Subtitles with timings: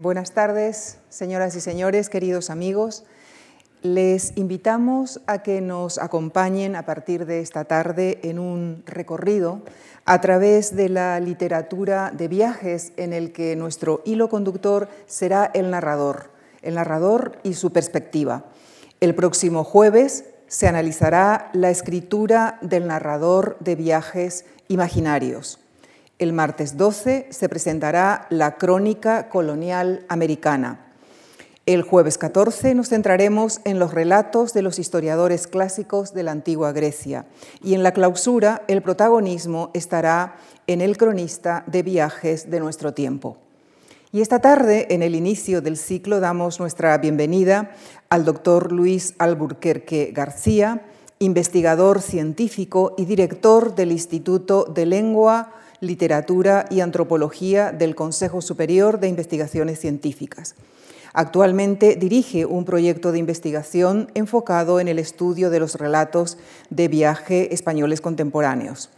[0.00, 3.02] Buenas tardes, señoras y señores, queridos amigos.
[3.82, 9.60] Les invitamos a que nos acompañen a partir de esta tarde en un recorrido
[10.04, 15.68] a través de la literatura de viajes en el que nuestro hilo conductor será el
[15.68, 16.30] narrador,
[16.62, 18.44] el narrador y su perspectiva.
[19.00, 25.58] El próximo jueves se analizará la escritura del narrador de viajes imaginarios.
[26.18, 30.86] El martes 12 se presentará la Crónica Colonial Americana.
[31.64, 36.72] El jueves 14 nos centraremos en los relatos de los historiadores clásicos de la antigua
[36.72, 37.26] Grecia
[37.62, 40.34] y en la clausura el protagonismo estará
[40.66, 43.36] en el cronista de viajes de nuestro tiempo.
[44.10, 47.70] Y esta tarde, en el inicio del ciclo, damos nuestra bienvenida
[48.08, 50.82] al doctor Luis Alburquerque García,
[51.20, 59.08] investigador científico y director del Instituto de Lengua, Literatura y Antropología del Consejo Superior de
[59.08, 60.54] Investigaciones Científicas.
[61.12, 66.38] Actualmente dirige un proyecto de investigación enfocado en el estudio de los relatos
[66.70, 68.90] de viaje españoles contemporáneos.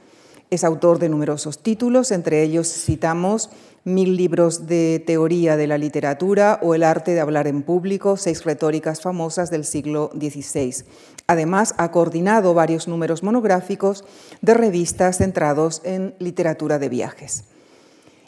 [0.51, 3.51] Es autor de numerosos títulos, entre ellos citamos
[3.85, 8.45] Mil libros de teoría de la literatura o El arte de hablar en público, seis
[8.45, 10.85] retóricas famosas del siglo XVI.
[11.31, 14.05] Además, ha coordinado varios números monográficos
[14.43, 17.45] de revistas centrados en literatura de viajes.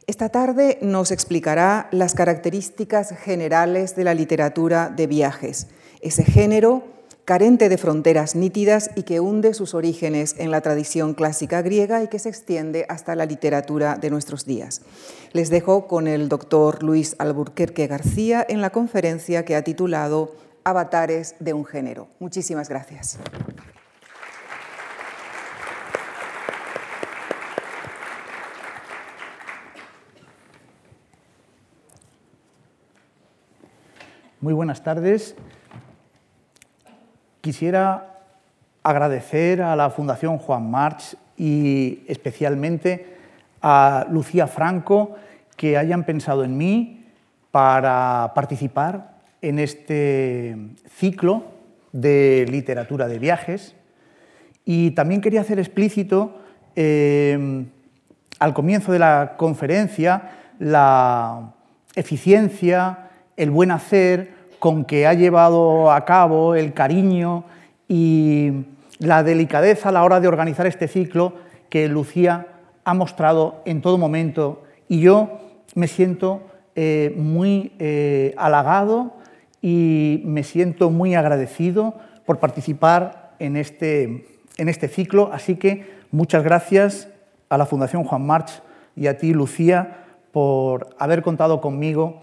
[0.07, 5.67] Esta tarde nos explicará las características generales de la literatura de viajes,
[6.01, 6.85] ese género
[7.25, 12.09] carente de fronteras nítidas y que hunde sus orígenes en la tradición clásica griega y
[12.09, 14.81] que se extiende hasta la literatura de nuestros días.
[15.33, 21.35] Les dejo con el doctor Luis Alburquerque García en la conferencia que ha titulado Avatares
[21.41, 22.09] de un género.
[22.21, 23.19] Muchísimas gracias.
[34.41, 35.37] Muy buenas tardes.
[37.41, 38.19] Quisiera
[38.83, 43.17] agradecer a la Fundación Juan March y especialmente
[43.61, 45.15] a Lucía Franco
[45.57, 47.07] que hayan pensado en mí
[47.53, 49.12] para participar
[49.43, 50.57] en este
[50.97, 51.45] ciclo
[51.93, 53.75] de literatura de viajes.
[54.65, 56.39] Y también quería hacer explícito
[56.77, 57.67] eh,
[58.39, 61.55] al comienzo de la conferencia la
[61.97, 64.31] eficiencia, el buen hacer,
[64.61, 67.45] con que ha llevado a cabo el cariño
[67.89, 68.65] y
[69.01, 71.35] la delicadeza a la hora de organizar este ciclo
[71.69, 72.47] que Lucía
[72.85, 75.41] ha mostrado en todo momento y yo
[75.75, 76.43] me siento
[76.77, 79.15] eh, muy eh, halagado
[79.63, 81.95] y me siento muy agradecido
[82.27, 84.27] por participar en este,
[84.59, 87.09] en este ciclo, así que muchas gracias
[87.49, 88.61] a la Fundación Juan March
[88.97, 92.21] y a ti, Lucía, por haber contado conmigo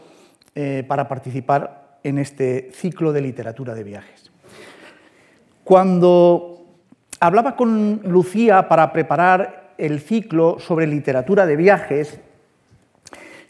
[0.55, 4.31] eh, para participar en este ciclo de literatura de viajes.
[5.63, 6.65] Cuando
[7.19, 12.19] hablaba con Lucía para preparar el ciclo sobre literatura de viajes,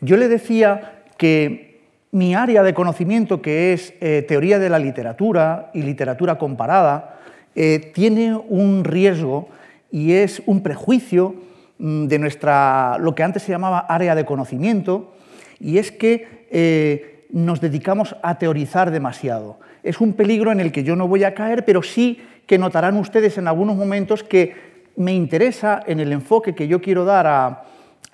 [0.01, 1.68] yo le decía que
[2.11, 7.19] mi área de conocimiento, que es eh, teoría de la literatura y literatura comparada,
[7.55, 9.49] eh, tiene un riesgo
[9.91, 11.35] y es un prejuicio
[11.77, 15.13] mm, de nuestra, lo que antes se llamaba área de conocimiento,
[15.59, 19.59] y es que eh, nos dedicamos a teorizar demasiado.
[19.83, 22.97] Es un peligro en el que yo no voy a caer, pero sí que notarán
[22.97, 24.55] ustedes en algunos momentos que
[24.95, 27.63] me interesa en el enfoque que yo quiero dar a,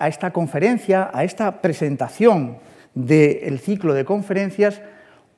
[0.00, 2.58] esta conferencia, a esta presentación
[2.96, 4.80] del ciclo de conferencias,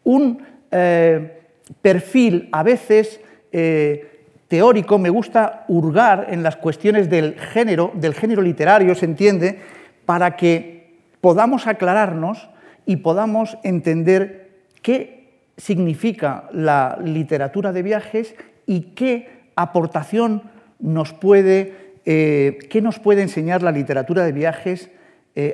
[0.05, 1.43] un eh,
[1.83, 3.21] perfil a veces
[3.51, 9.59] eh, teórico, me gusta hurgar en las cuestiones del género, del género literario, se entiende,
[10.07, 12.49] para que podamos aclararnos
[12.87, 18.37] y podamos entender qué significa la literatura de viajes
[18.67, 20.45] y qué aportación
[20.79, 21.75] nos puede,
[22.07, 24.91] eh, qué nos puede enseñar la literatura de viajes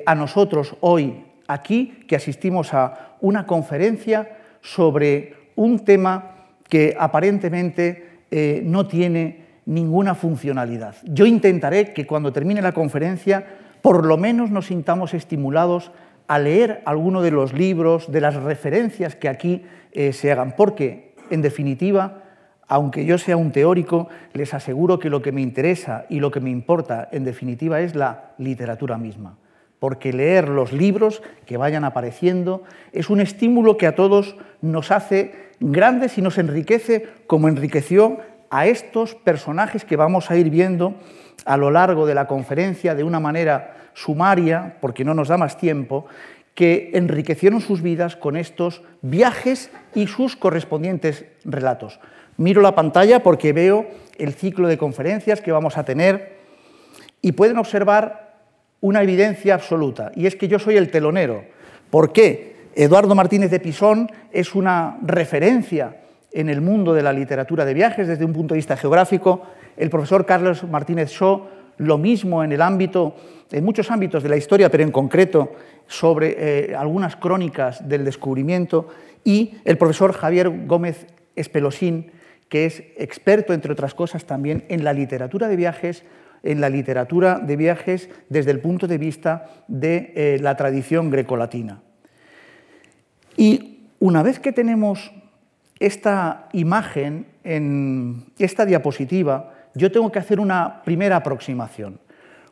[0.07, 8.61] a nosotros hoy aquí, que asistimos a una conferencia sobre un tema que aparentemente eh,
[8.65, 10.95] no tiene ninguna funcionalidad.
[11.03, 13.45] Yo intentaré que cuando termine la conferencia
[13.81, 15.91] por lo menos nos sintamos estimulados
[16.27, 19.61] a leer alguno de los libros, de las referencias que aquí
[19.91, 22.23] eh, se hagan, porque, en definitiva,
[22.67, 26.39] aunque yo sea un teórico, les aseguro que lo que me interesa y lo que
[26.39, 29.37] me importa, en definitiva, es la literatura misma.
[29.85, 35.51] Porque leer los libros que vayan apareciendo es un estímulo que a todos nos hace
[35.59, 38.17] grandes y nos enriquece, como enriqueció
[38.49, 40.95] a estos personajes que vamos a ir viendo
[41.45, 45.55] a lo largo de la conferencia de una manera sumaria, porque no nos da más
[45.55, 46.07] tiempo,
[46.55, 51.99] que enriquecieron sus vidas con estos viajes y sus correspondientes relatos.
[52.37, 53.85] Miro la pantalla porque veo
[54.17, 56.39] el ciclo de conferencias que vamos a tener
[57.21, 58.24] y pueden observar
[58.85, 61.43] una evidencia absoluta, y es que yo soy el telonero.
[61.89, 62.55] ¿Por qué?
[62.75, 65.97] Eduardo Martínez de Pisón es una referencia
[66.31, 69.41] en el mundo de la literatura de viajes desde un punto de vista geográfico,
[69.75, 71.47] el profesor Carlos Martínez Shaw
[71.77, 73.15] lo mismo en el ámbito,
[73.51, 75.53] en muchos ámbitos de la historia, pero en concreto
[75.87, 78.87] sobre eh, algunas crónicas del descubrimiento,
[79.23, 82.11] y el profesor Javier Gómez Espelosín,
[82.49, 86.03] que es experto, entre otras cosas, también en la literatura de viajes,
[86.45, 91.81] en la literatura de viajes desde el punto de vista de eh, la tradición grecolatina.
[93.35, 95.11] Y una vez que tenemos
[95.79, 101.99] esta imagen en esta diapositiva, yo tengo que hacer una primera aproximación.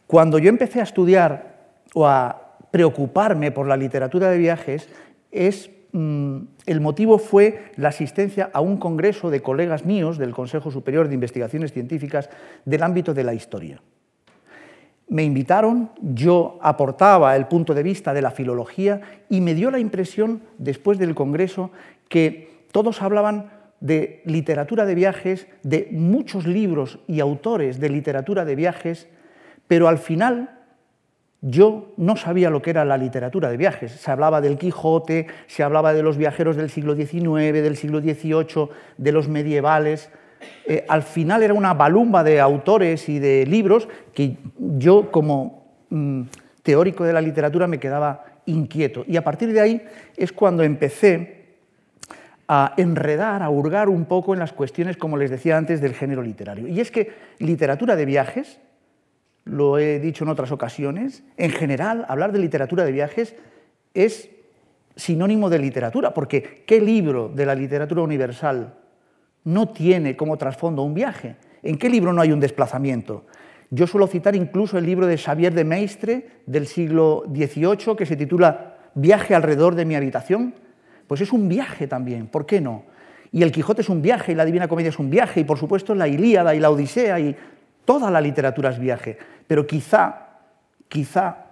[0.07, 1.53] Cuando yo empecé a estudiar
[1.93, 4.89] o a preocuparme por la literatura de viajes,
[5.31, 11.07] es, el motivo fue la asistencia a un congreso de colegas míos del Consejo Superior
[11.07, 12.29] de Investigaciones Científicas
[12.65, 13.79] del ámbito de la historia.
[15.07, 19.77] Me invitaron, yo aportaba el punto de vista de la filología y me dio la
[19.77, 21.69] impresión, después del congreso,
[22.09, 28.55] que todos hablaban de literatura de viajes, de muchos libros y autores de literatura de
[28.55, 29.07] viajes,
[29.67, 30.52] pero al final
[31.45, 33.91] yo no sabía lo que era la literatura de viajes.
[33.91, 38.69] Se hablaba del Quijote, se hablaba de los viajeros del siglo XIX, del siglo XVIII,
[38.97, 40.09] de los medievales.
[40.65, 46.21] Eh, al final era una balumba de autores y de libros que yo como mm,
[46.63, 49.03] teórico de la literatura me quedaba inquieto.
[49.05, 49.81] Y a partir de ahí
[50.15, 51.43] es cuando empecé
[52.47, 56.21] a enredar, a hurgar un poco en las cuestiones, como les decía antes, del género
[56.21, 56.69] literario.
[56.69, 58.61] Y es que literatura de viajes,
[59.45, 63.35] lo he dicho en otras ocasiones, en general hablar de literatura de viajes
[63.93, 64.29] es
[64.95, 68.75] sinónimo de literatura, porque ¿qué libro de la literatura universal
[69.43, 71.35] no tiene como trasfondo un viaje?
[71.61, 73.25] ¿En qué libro no hay un desplazamiento?
[73.69, 78.15] Yo suelo citar incluso el libro de Xavier de Maistre del siglo XVIII que se
[78.15, 80.53] titula Viaje alrededor de mi habitación,
[81.07, 82.83] pues es un viaje también, ¿por qué no?
[83.31, 85.57] Y el Quijote es un viaje, y la Divina Comedia es un viaje, y por
[85.57, 87.35] supuesto la Ilíada y la Odisea, y
[87.83, 89.17] toda la literatura es viaje.
[89.47, 90.27] Pero quizá,
[90.87, 91.45] quizá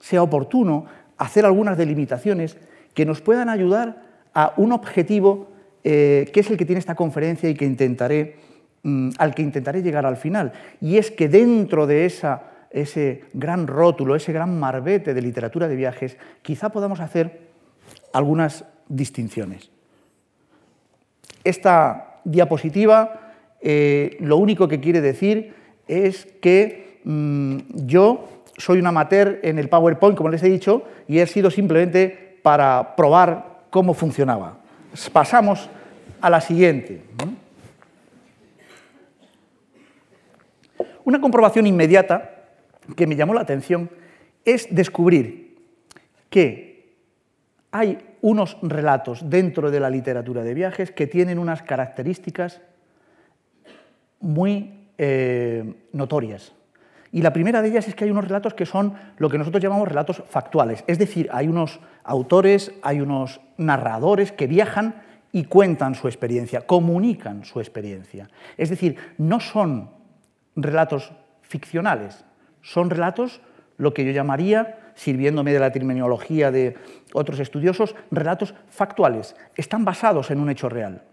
[0.00, 0.86] sea oportuno
[1.16, 2.56] hacer algunas delimitaciones
[2.94, 4.02] que nos puedan ayudar
[4.34, 5.48] a un objetivo
[5.84, 8.36] eh, que es el que tiene esta conferencia y que intentaré,
[8.82, 10.52] mm, al que intentaré llegar al final.
[10.80, 15.76] Y es que dentro de esa, ese gran rótulo, ese gran marbete de literatura de
[15.76, 17.48] viajes, quizá podamos hacer
[18.12, 19.70] algunas distinciones.
[21.44, 23.28] Esta diapositiva
[23.60, 25.54] eh, lo único que quiere decir
[25.86, 31.18] es que mm, yo soy un amateur en el PowerPoint, como les he dicho, y
[31.18, 34.58] he sido simplemente para probar cómo funcionaba.
[35.12, 35.68] Pasamos
[36.20, 37.02] a la siguiente.
[41.04, 42.48] Una comprobación inmediata
[42.96, 43.90] que me llamó la atención
[44.44, 45.56] es descubrir
[46.30, 46.96] que
[47.70, 52.60] hay unos relatos dentro de la literatura de viajes que tienen unas características
[54.20, 56.52] muy eh, notorias.
[57.12, 59.62] Y la primera de ellas es que hay unos relatos que son lo que nosotros
[59.62, 60.84] llamamos relatos factuales.
[60.86, 65.02] Es decir, hay unos autores, hay unos narradores que viajan
[65.32, 68.28] y cuentan su experiencia, comunican su experiencia.
[68.56, 69.90] Es decir, no son
[70.56, 71.12] relatos
[71.42, 72.24] ficcionales,
[72.62, 73.40] son relatos
[73.76, 76.76] lo que yo llamaría sirviéndome de la terminología de
[77.12, 81.04] otros estudiosos, relatos factuales, están basados en un hecho real.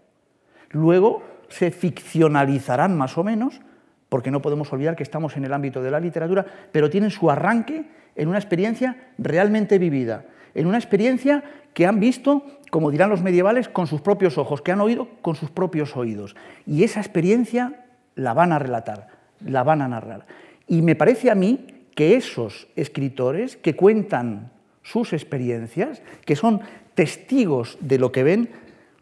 [0.70, 3.60] Luego se ficcionalizarán más o menos,
[4.08, 7.30] porque no podemos olvidar que estamos en el ámbito de la literatura, pero tienen su
[7.30, 7.84] arranque
[8.14, 11.42] en una experiencia realmente vivida, en una experiencia
[11.74, 15.36] que han visto, como dirán los medievales, con sus propios ojos, que han oído con
[15.36, 16.36] sus propios oídos.
[16.66, 17.84] Y esa experiencia
[18.14, 19.08] la van a relatar,
[19.44, 20.26] la van a narrar.
[20.66, 24.50] Y me parece a mí que esos escritores que cuentan
[24.82, 26.60] sus experiencias, que son
[26.94, 28.50] testigos de lo que ven,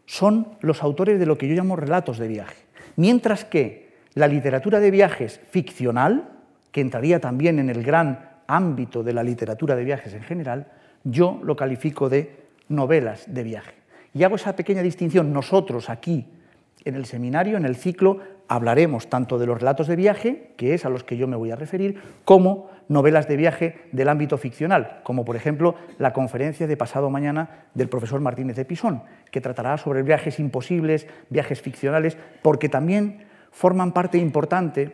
[0.05, 2.55] son los autores de lo que yo llamo relatos de viaje.
[2.95, 3.84] Mientras que
[4.15, 6.29] la literatura de viajes ficcional,
[6.71, 10.67] que entraría también en el gran ámbito de la literatura de viajes en general,
[11.03, 13.75] yo lo califico de novelas de viaje.
[14.13, 15.33] Y hago esa pequeña distinción.
[15.33, 16.25] Nosotros aquí,
[16.85, 20.85] en el seminario, en el ciclo, hablaremos tanto de los relatos de viaje, que es
[20.85, 25.01] a los que yo me voy a referir, como novelas de viaje del ámbito ficcional,
[25.03, 29.77] como por ejemplo la conferencia de pasado mañana del profesor Martínez de Pisón, que tratará
[29.77, 33.25] sobre viajes imposibles, viajes ficcionales, porque también
[33.55, 34.91] forman parte importante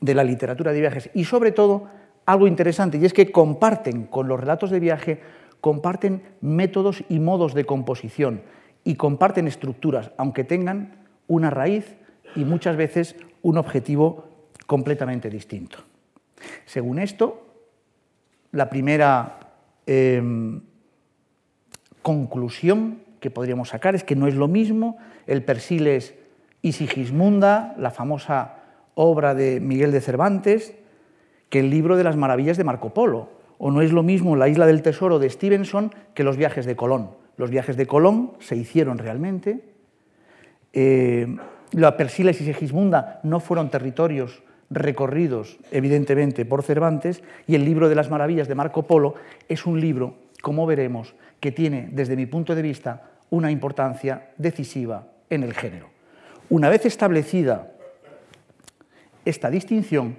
[0.00, 1.86] de la literatura de viajes y sobre todo
[2.26, 5.20] algo interesante, y es que comparten con los relatos de viaje
[5.60, 8.42] comparten métodos y modos de composición
[8.82, 11.96] y comparten estructuras, aunque tengan una raíz
[12.34, 14.28] y muchas veces un objetivo
[14.66, 15.78] completamente distinto.
[16.66, 17.46] Según esto,
[18.50, 19.38] la primera
[19.86, 20.62] em,
[22.02, 26.14] conclusión que podríamos sacar es que no es lo mismo el Persiles
[26.64, 28.54] y Sigismunda, la famosa
[28.94, 30.74] obra de Miguel de Cervantes,
[31.50, 33.28] que el libro de las maravillas de Marco Polo,
[33.58, 36.74] o no es lo mismo la isla del tesoro de Stevenson que los viajes de
[36.74, 37.10] Colón.
[37.36, 39.60] Los viajes de Colón se hicieron realmente.
[40.72, 41.36] Eh,
[41.72, 47.94] la Persiles y Sigismunda no fueron territorios recorridos, evidentemente, por Cervantes, y el libro de
[47.94, 49.16] las maravillas de Marco Polo
[49.50, 55.08] es un libro, como veremos, que tiene, desde mi punto de vista, una importancia decisiva
[55.28, 55.93] en el género.
[56.50, 57.72] Una vez establecida
[59.24, 60.16] esta distinción,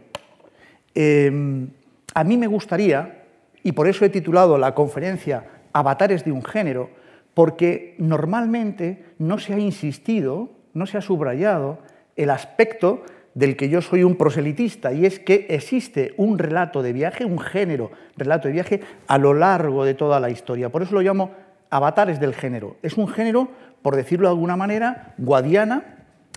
[0.96, 1.70] em,
[2.14, 3.24] a mí me gustaría,
[3.64, 6.90] y por eso he titulado la conferencia Avatares de un género,
[7.34, 11.80] porque normalmente no se ha insistido, no se ha subrayado
[12.16, 13.04] el aspecto
[13.34, 17.40] del que yo soy un proselitista, y es que existe un relato de viaje, un
[17.40, 20.70] género relato de viaje, a lo largo de toda la historia.
[20.70, 21.32] Por eso lo llamo
[21.70, 22.78] avatares del género.
[22.82, 23.50] Es un género,
[23.82, 25.95] por decirlo de alguna manera, guadiana,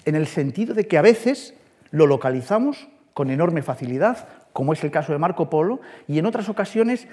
[0.08, 1.54] en el sentido de que a veces
[1.90, 6.48] lo localizamos con enorme facilidad, como es el caso de Marco Polo, y en otras
[6.48, 7.06] ocasiones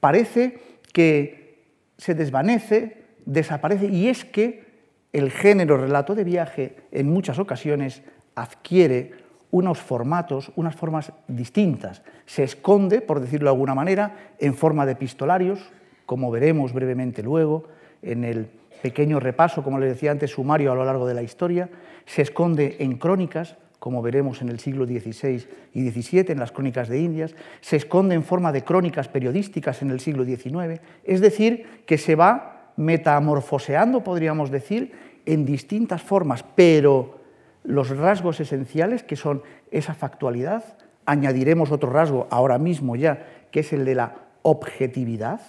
[0.00, 0.58] parece
[0.92, 1.62] que
[1.96, 4.64] se desvanece, desaparece, y es que
[5.12, 8.02] el género relato de viaje en muchas ocasiones
[8.34, 9.12] adquiere
[9.50, 12.02] unos formatos, unas formas distintas.
[12.26, 15.60] Se esconde, por decirlo de alguna manera, en forma de epistolarios,
[16.04, 17.64] como veremos brevemente luego,
[18.02, 18.50] en el
[18.82, 21.70] pequeño repaso, como les decía antes, sumario a lo largo de la historia.
[22.04, 26.88] Se esconde en crónicas, como veremos en el siglo XVI y XVII, en las crónicas
[26.88, 27.34] de Indias.
[27.60, 30.80] Se esconde en forma de crónicas periodísticas en el siglo XIX.
[31.04, 34.92] Es decir, que se va metamorfoseando, podríamos decir,
[35.24, 37.20] en distintas formas, pero
[37.64, 40.64] los rasgos esenciales, que son esa factualidad,
[41.06, 45.40] añadiremos otro rasgo ahora mismo ya, que es el de la objetividad,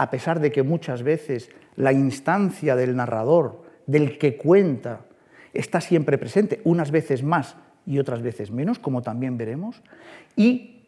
[0.00, 5.00] a pesar de que muchas veces la instancia del narrador, del que cuenta,
[5.52, 9.82] está siempre presente, unas veces más y otras veces menos, como también veremos.
[10.36, 10.84] Y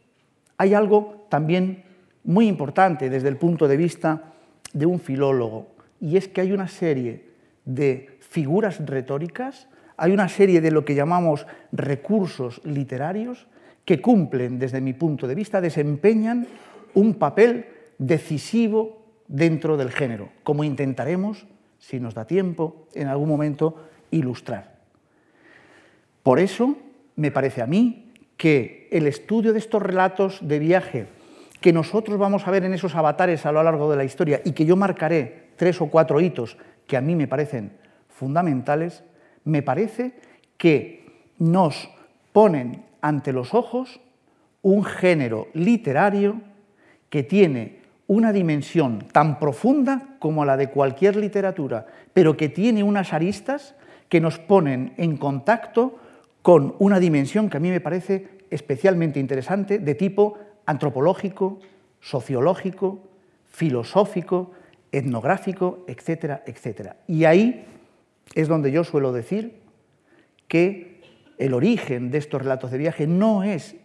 [0.57, 1.85] hay algo también
[2.25, 4.33] muy importante desde el punto de vista
[4.73, 5.67] de un filólogo,
[6.01, 7.29] y es que hay una serie
[7.67, 13.47] de figuras retóricas hay una serie de lo que llamamos recursos literarios
[13.85, 16.47] que cumplen, desde mi punto de vista, desempeñan
[16.95, 17.67] un papel
[17.99, 19.02] decisivo
[19.33, 21.47] dentro del género, como intentaremos,
[21.79, 24.77] si nos da tiempo, en algún momento ilustrar.
[26.23, 26.77] Por eso
[27.17, 31.07] me parece a mí que el estudio de estos relatos de viaje
[31.61, 34.53] que nosotros vamos a ver en esos avatares a lo largo de la historia y
[34.53, 37.73] que yo marcaré tres o cuatro hitos que a mí me parecen
[38.09, 39.03] fundamentales,
[39.45, 40.13] me parece
[40.59, 41.07] que
[41.39, 41.89] nos
[42.33, 44.01] ponen ante los ojos
[44.61, 46.41] un género literario
[47.09, 47.82] que tiene
[48.13, 53.75] una dimensión tan profunda como la de cualquier literatura, pero que tiene unas aristas
[54.09, 55.99] que nos ponen en contacto
[56.43, 61.59] con una dimensión que a mí me parece especialmente interesante de tipo antropológico,
[62.01, 63.01] sociológico,
[63.47, 64.51] filosófico,
[64.91, 66.97] etnográfico, etcétera, etcétera.
[67.07, 67.65] Y ahí
[68.35, 69.61] es donde yo suelo decir
[70.49, 71.01] que
[71.39, 73.77] el origen de estos relatos de viaje no es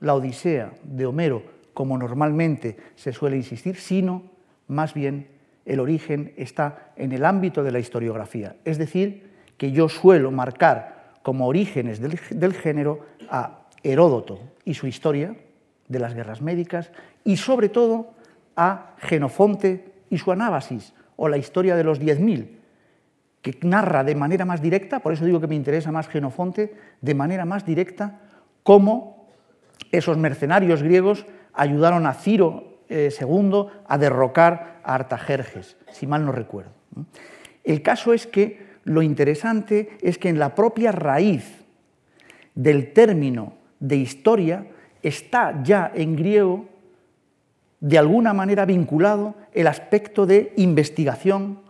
[0.00, 4.24] la Odisea de Homero, como normalmente se suele insistir, sino
[4.66, 5.28] más bien
[5.64, 8.56] el origen está en el ámbito de la historiografía.
[8.64, 15.36] Es decir, que yo suelo marcar como orígenes del, género a Heródoto y su historia
[15.86, 16.90] de las guerras médicas
[17.22, 18.10] y sobre todo
[18.56, 22.48] a Genofonte y su anábasis o la historia de los 10.000,
[23.40, 27.14] que narra de manera más directa, por eso digo que me interesa más Genofonte, de
[27.14, 28.18] manera más directa
[28.64, 29.28] cómo
[29.92, 31.24] esos mercenarios griegos
[31.58, 36.70] ayudaron a Ciro II eh, a derrocar a Artajerjes, si mal no recuerdo.
[37.64, 41.66] El caso es que lo interesante es que en la propia raíz
[42.54, 44.66] del término de historia
[45.02, 46.66] está ya en griego
[47.80, 51.60] de alguna manera vinculado el aspecto de investigación,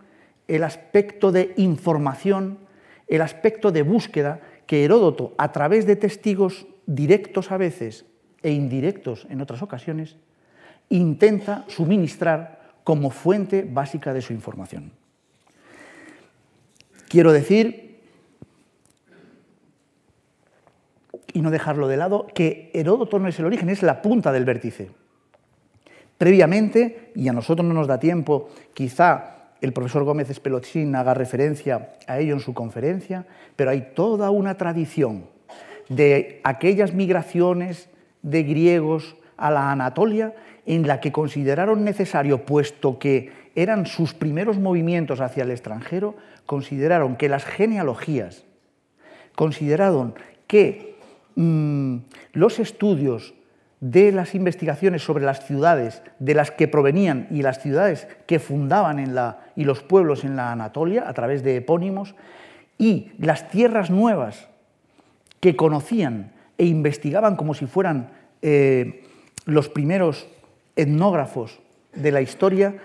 [0.47, 2.59] el aspecto de información,
[3.07, 8.05] el aspecto de búsqueda que Heródoto, a través de testigos directos a veces
[8.41, 10.15] e indirectos en otras ocasiones,
[10.89, 14.91] intenta suministrar como fuente básica de su información.
[17.07, 18.01] Quiero decir,
[21.33, 24.45] y no dejarlo de lado, que Heródoto no es el origen, es la punta del
[24.45, 24.89] vértice.
[26.17, 31.93] Previamente, y a nosotros no nos da tiempo, quizá el profesor Gómez Espelochín haga referencia
[32.07, 35.25] a ello en su conferencia, pero hay toda una tradición
[35.89, 37.89] de aquellas migraciones
[38.21, 40.33] de griegos a la Anatolia
[40.65, 47.15] en la que consideraron necesario, puesto que eran sus primeros movimientos hacia el extranjero, consideraron
[47.15, 48.45] que las genealogías,
[49.35, 50.13] consideraron
[50.47, 50.95] que
[51.35, 51.97] mm,
[52.33, 53.33] los estudios
[53.79, 58.99] de las investigaciones sobre las ciudades de las que provenían y las ciudades que fundaban
[58.99, 62.15] en la, y los pueblos en la Anatolia a través de epónimos
[62.77, 64.49] y las tierras nuevas
[65.39, 68.11] que conocían e investigaban como si fueran
[68.43, 69.07] eh,
[69.45, 70.27] los primeros
[70.75, 71.59] etnógrafos
[71.93, 72.75] de la historia,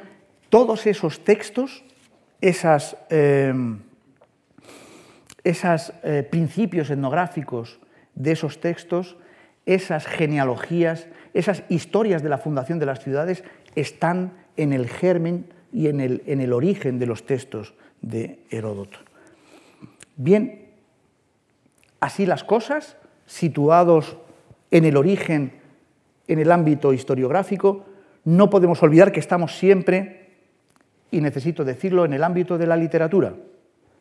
[0.48, 1.82] todos esos textos,
[2.40, 3.52] esos eh,
[5.44, 7.80] eh, principios etnográficos
[8.14, 9.16] de esos textos,
[9.66, 13.42] esas genealogías, esas historias de la fundación de las ciudades
[13.74, 18.98] están en el germen y en el, en el origen de los textos de Heródoto.
[20.14, 20.68] Bien,
[21.98, 24.16] así las cosas, situados
[24.70, 25.52] en el origen,
[26.26, 27.84] en el ámbito historiográfico,
[28.24, 30.30] no podemos olvidar que estamos siempre,
[31.10, 33.34] y necesito decirlo, en el ámbito de la literatura.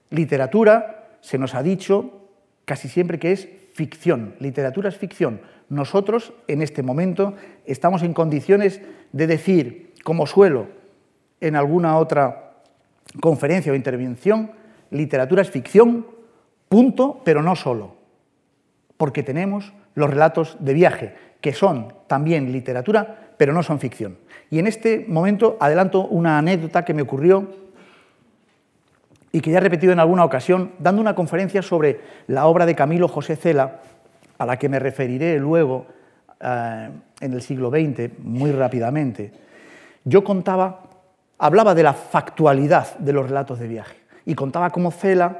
[0.10, 2.22] Literatura, se nos ha dicho
[2.65, 5.42] casi siempre que es ficción, literatura es ficción.
[5.70, 10.68] Nosotros, en este momento, estamos en condiciones de decir, como suelo
[11.42, 12.53] en alguna otra
[13.20, 14.51] conferencia o intervención,
[14.92, 16.06] literatura es ficción,
[16.70, 17.96] punto, pero no solo,
[18.98, 24.18] porque tenemos los relatos de viaje, que son también literatura, pero no son ficción.
[24.50, 27.48] Y en este momento adelanto una anécdota que me ocurrió
[29.32, 32.76] y que ya he repetido en alguna ocasión, dando una conferencia sobre la obra de
[32.76, 33.80] Camilo José Cela,
[34.38, 35.88] a la que me referiré luego
[36.40, 39.32] eh, en el siglo XX, muy rápidamente.
[40.04, 40.84] Yo contaba,
[41.40, 43.96] hablaba de la factualidad de los relatos de viaje
[44.26, 45.40] y contaba cómo Cela,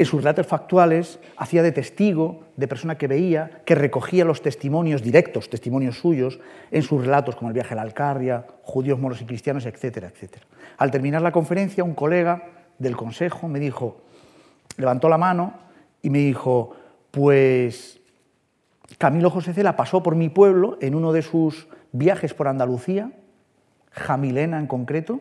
[0.00, 5.02] en sus relatos factuales, hacía de testigo, de persona que veía, que recogía los testimonios
[5.02, 9.26] directos, testimonios suyos, en sus relatos, como el viaje a la Alcarria, judíos, moros y
[9.26, 10.46] cristianos, etcétera, etcétera.
[10.78, 12.44] Al terminar la conferencia, un colega
[12.78, 14.00] del consejo me dijo,
[14.78, 15.52] levantó la mano
[16.00, 16.74] y me dijo,
[17.10, 18.00] pues
[18.96, 23.12] Camilo José Cela pasó por mi pueblo en uno de sus viajes por Andalucía,
[23.90, 25.20] Jamilena en concreto.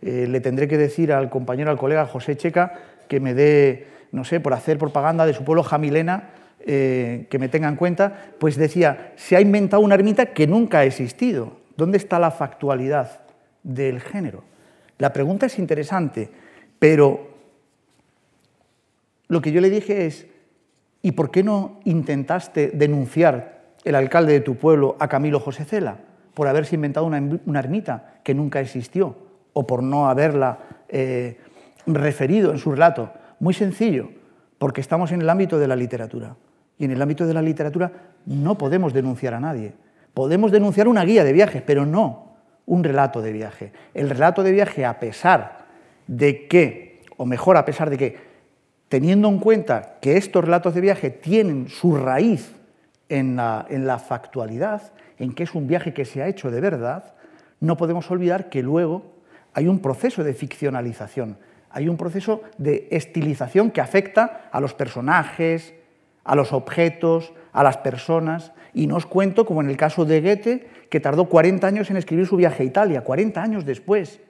[0.00, 2.74] Eh, le tendré que decir al compañero, al colega José Checa,
[3.08, 6.30] que me dé, no sé, por hacer propaganda de su pueblo Jamilena,
[6.64, 10.80] eh, que me tenga en cuenta, pues decía, se ha inventado una ermita que nunca
[10.80, 11.56] ha existido.
[11.76, 13.22] ¿Dónde está la factualidad
[13.62, 14.44] del género?
[14.98, 16.30] La pregunta es interesante,
[16.78, 17.32] pero
[19.26, 20.26] lo que yo le dije es,
[21.00, 25.96] ¿y por qué no intentaste denunciar el alcalde de tu pueblo a Camilo José Cela
[26.34, 29.16] por haberse inventado una, ermita que nunca existió
[29.54, 31.38] o por no haberla eh,
[31.86, 33.10] referido en su relato?
[33.42, 34.08] Muy sencillo,
[34.56, 36.36] porque estamos en el ámbito de la literatura.
[36.78, 37.90] Y en el ámbito de la literatura
[38.24, 39.74] no podemos denunciar a nadie.
[40.14, 43.72] Podemos denunciar una guía de viajes, pero no un relato de viaje.
[43.94, 45.66] El relato de viaje, a pesar
[46.06, 48.16] de que, o mejor, a pesar de que,
[48.88, 52.54] teniendo en cuenta que estos relatos de viaje tienen su raíz
[53.08, 56.60] en la, en la factualidad, en que es un viaje que se ha hecho de
[56.60, 57.14] verdad,
[57.58, 59.16] no podemos olvidar que luego
[59.52, 61.38] hay un proceso de ficcionalización,
[61.72, 65.74] hay un proceso de estilización que afecta a los personajes,
[66.24, 70.20] a los objetos, a las personas, y no os cuento, como en el caso de
[70.20, 74.20] Goethe, que tardó 40 años en escribir su viaje a Italia, 40 años después.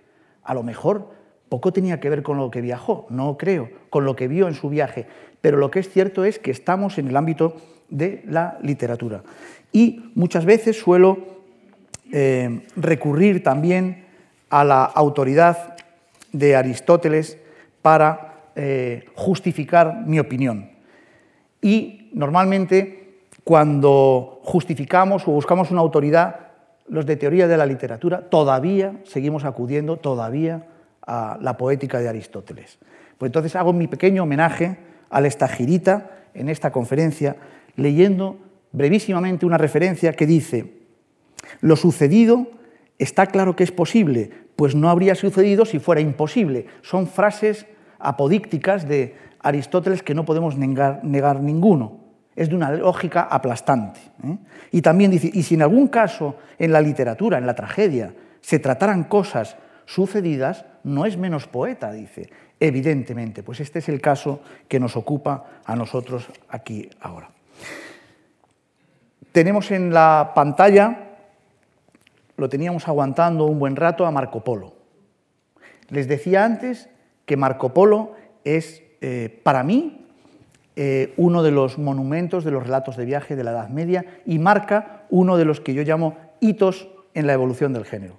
[0.42, 1.10] A lo mejor
[1.48, 4.54] poco tenía que ver con lo que viajó, no creo, con lo que vio en
[4.54, 5.06] su viaje,
[5.40, 7.56] pero lo que es cierto es que estamos en el ámbito
[7.90, 9.22] de la literatura.
[9.70, 11.18] Y muchas veces suelo
[12.10, 14.04] eh, recurrir también
[14.48, 15.71] a la autoridad
[16.32, 17.38] de Aristóteles
[17.82, 20.70] para eh, justificar mi opinión.
[21.60, 26.48] Y normalmente cuando justificamos o buscamos una autoridad,
[26.88, 30.66] los de teoría de la literatura, todavía seguimos acudiendo todavía
[31.06, 32.78] a la poética de Aristóteles.
[33.18, 34.76] Pues entonces hago mi pequeño homenaje
[35.10, 37.36] al Estagirita en esta conferencia,
[37.76, 38.38] leyendo
[38.72, 40.72] brevísimamente una referencia que dice,
[41.60, 42.46] lo sucedido
[43.02, 46.66] está claro que es posible, pues no habría sucedido si fuera imposible.
[46.82, 47.66] Son frases
[47.98, 52.00] apodícticas de Aristóteles que no podemos negar, ninguno
[52.34, 54.00] es de una lógica aplastante.
[54.24, 54.38] ¿eh?
[54.70, 58.58] Y también dice, y si en algún caso en la literatura, en la tragedia, se
[58.58, 63.42] trataran cosas sucedidas, no es menos poeta, dice, evidentemente.
[63.42, 67.30] Pues este es el caso que nos ocupa a nosotros aquí ahora.
[69.32, 71.11] Tenemos en la pantalla
[72.42, 74.72] lo teníamos aguantando un buen rato a Marco Polo.
[75.90, 76.88] Les decía antes
[77.24, 80.08] que Marco Polo es, eh, para mí,
[80.74, 84.40] eh, uno de los monumentos de los relatos de viaje de la Edad Media y
[84.40, 88.18] marca uno de los que yo llamo hitos en la evolución del género.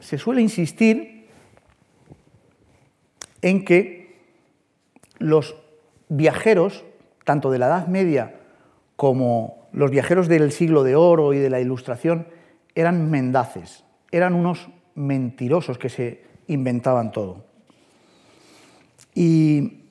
[0.00, 1.28] Se suele insistir
[3.42, 4.16] en que
[5.18, 5.56] los
[6.08, 6.86] viajeros,
[7.24, 8.40] tanto de la Edad Media
[8.96, 12.26] como los viajeros del siglo de oro y de la Ilustración,
[12.74, 17.44] eran mendaces, eran unos mentirosos que se inventaban todo.
[19.14, 19.82] Y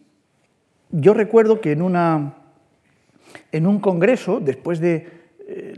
[0.90, 2.34] yo recuerdo que en, una,
[3.52, 5.08] en un congreso, después de,
[5.48, 5.74] eh,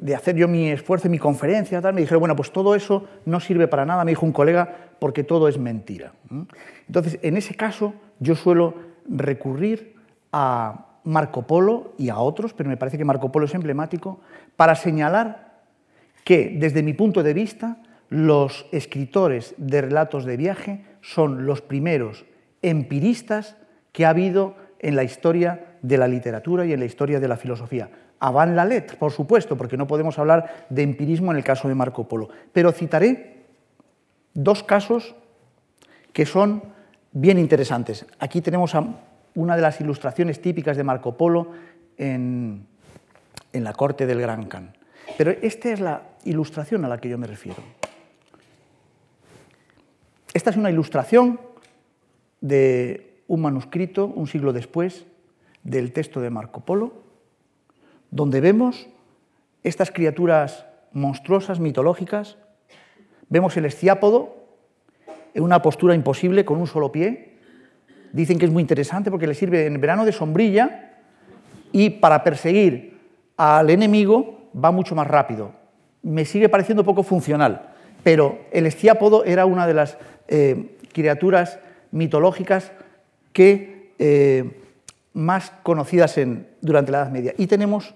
[0.00, 3.38] de hacer yo mi esfuerzo, mi conferencia, tal, me dijeron, bueno, pues todo eso no
[3.38, 6.14] sirve para nada, me dijo un colega, porque todo es mentira.
[6.88, 8.74] Entonces, en ese caso, yo suelo
[9.08, 9.94] recurrir
[10.32, 14.20] a Marco Polo y a otros, pero me parece que Marco Polo es emblemático,
[14.56, 15.62] para señalar
[16.24, 22.26] que, desde mi punto de vista, los escritores de relatos de viaje son los primeros
[22.60, 23.56] empiristas
[23.92, 27.36] que ha habido en la historia de la literatura y en la historia de la
[27.36, 27.88] filosofía.
[28.18, 31.74] Avant la lettre, por supuesto, porque no podemos hablar de empirismo en el caso de
[31.74, 32.28] Marco Polo.
[32.52, 33.44] Pero citaré
[34.34, 35.14] dos casos
[36.12, 36.62] que son
[37.12, 38.06] bien interesantes.
[38.18, 38.74] Aquí tenemos
[39.36, 41.52] una de las ilustraciones típicas de Marco Polo
[41.96, 42.66] en,
[43.52, 44.76] en la corte del Gran Khan.
[45.16, 47.62] Pero esta es la ilustración a la que yo me refiero.
[50.34, 51.40] Esta es una ilustración
[52.40, 55.06] de un manuscrito un siglo después
[55.62, 56.92] del texto de Marco Polo,
[58.10, 58.88] donde vemos
[59.62, 62.36] estas criaturas monstruosas, mitológicas,
[63.28, 64.36] vemos el esciápodo
[65.34, 67.35] en una postura imposible con un solo pie.
[68.16, 70.94] Dicen que es muy interesante porque le sirve en verano de sombrilla
[71.70, 72.98] y para perseguir
[73.36, 75.52] al enemigo va mucho más rápido.
[76.02, 79.98] Me sigue pareciendo poco funcional, pero el esciápodo era una de las
[80.28, 81.58] eh, criaturas
[81.90, 82.72] mitológicas
[83.34, 84.62] que eh,
[85.12, 87.34] más conocidas en, durante la Edad Media.
[87.36, 87.94] Y tenemos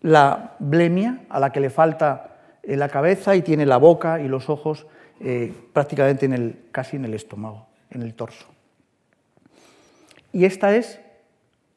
[0.00, 4.28] la blemia, a la que le falta eh, la cabeza y tiene la boca y
[4.28, 4.86] los ojos
[5.72, 8.46] prácticamente en el, casi en el estómago, en el torso.
[10.32, 11.00] Y esta es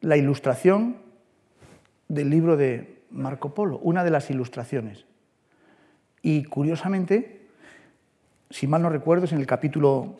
[0.02, 0.98] la ilustración
[2.08, 5.06] del libro de Marco Polo, una de las ilustraciones.
[6.22, 7.48] Y curiosamente,
[8.50, 10.16] si mal no recuerdo, es en el capítulo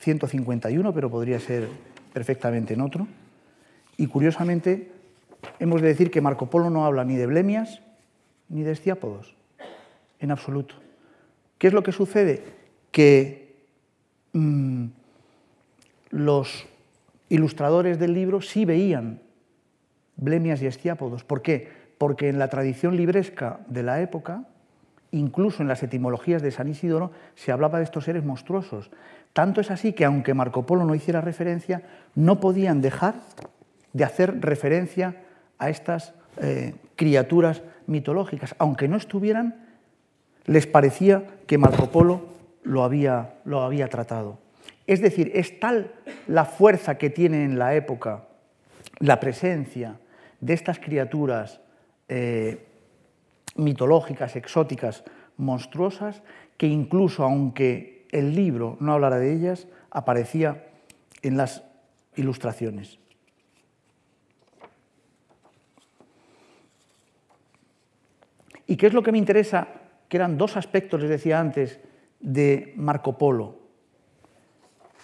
[0.00, 1.68] 151, pero podría ser
[2.12, 3.06] perfectamente en otro.
[3.96, 4.90] Y curiosamente,
[5.58, 7.80] hemos de decir que Marco Polo no habla ni de blemias
[8.48, 9.34] ni de estiápodos,
[10.18, 10.74] en absoluto.
[11.58, 12.42] ¿Qué es lo que sucede?
[12.90, 13.54] Que
[14.32, 14.86] mm,
[16.10, 16.66] los
[17.30, 19.22] ilustradores del libro sí veían
[20.16, 21.24] blemias y estiápodos.
[21.24, 21.68] ¿Por qué?
[21.96, 24.44] Porque en la tradición libresca de la época
[25.12, 28.90] Incluso en las etimologías de San Isidoro se hablaba de estos seres monstruosos.
[29.32, 31.82] Tanto es así que aunque Marco Polo no hiciera referencia,
[32.14, 33.16] no podían dejar
[33.92, 35.16] de hacer referencia
[35.58, 38.54] a estas eh, criaturas mitológicas.
[38.58, 39.66] Aunque no estuvieran,
[40.46, 42.28] les parecía que Marco Polo
[42.62, 44.38] lo había, lo había tratado.
[44.90, 45.94] Es decir, es tal
[46.26, 48.24] la fuerza que tiene en la época
[48.98, 50.00] la presencia
[50.40, 51.60] de estas criaturas
[52.08, 52.66] eh,
[53.54, 55.04] mitológicas, exóticas,
[55.36, 56.24] monstruosas,
[56.56, 60.66] que incluso aunque el libro no hablara de ellas, aparecía
[61.22, 61.62] en las
[62.16, 62.98] ilustraciones.
[68.66, 69.68] ¿Y qué es lo que me interesa?
[70.08, 71.78] Que eran dos aspectos, les decía antes,
[72.18, 73.59] de Marco Polo,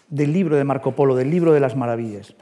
[0.09, 2.35] del libro de Marco Polo, del libro de las maravillas.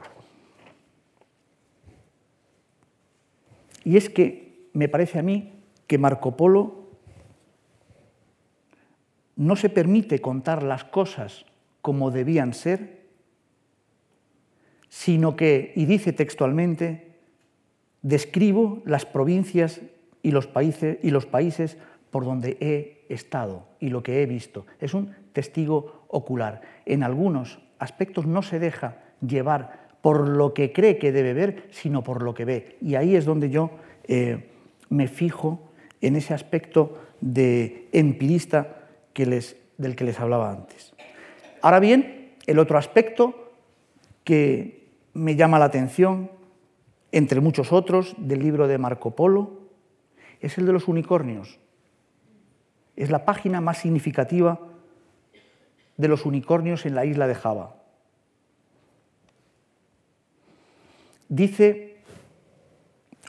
[3.83, 5.53] Y es que me parece a mí
[5.87, 6.85] que Marco Polo
[9.35, 11.45] no se permite contar las cosas
[11.81, 13.05] como debían ser,
[14.89, 17.15] sino que, y dice textualmente,
[18.01, 19.81] describo las provincias
[20.23, 21.77] y los países, y los países
[22.11, 24.65] por donde he estado y lo que he visto.
[24.79, 26.61] Es un testigo ocular.
[26.85, 32.03] En algunos aspectos no se deja llevar por lo que cree que debe ver, sino
[32.03, 32.77] por lo que ve.
[32.81, 33.71] Y ahí es donde yo
[34.07, 34.49] eh,
[34.89, 35.59] me fijo
[35.99, 40.93] en ese aspecto de empirista del que les hablaba antes.
[41.61, 43.51] Ahora bien, el otro aspecto
[44.23, 46.29] que me llama la atención,
[47.11, 49.61] entre muchos otros, del libro de Marco Polo,
[50.39, 51.59] es el de los unicornios.
[52.95, 54.59] Es la página más significativa
[55.97, 57.75] de los unicornios en la isla de Java.
[61.29, 61.97] Dice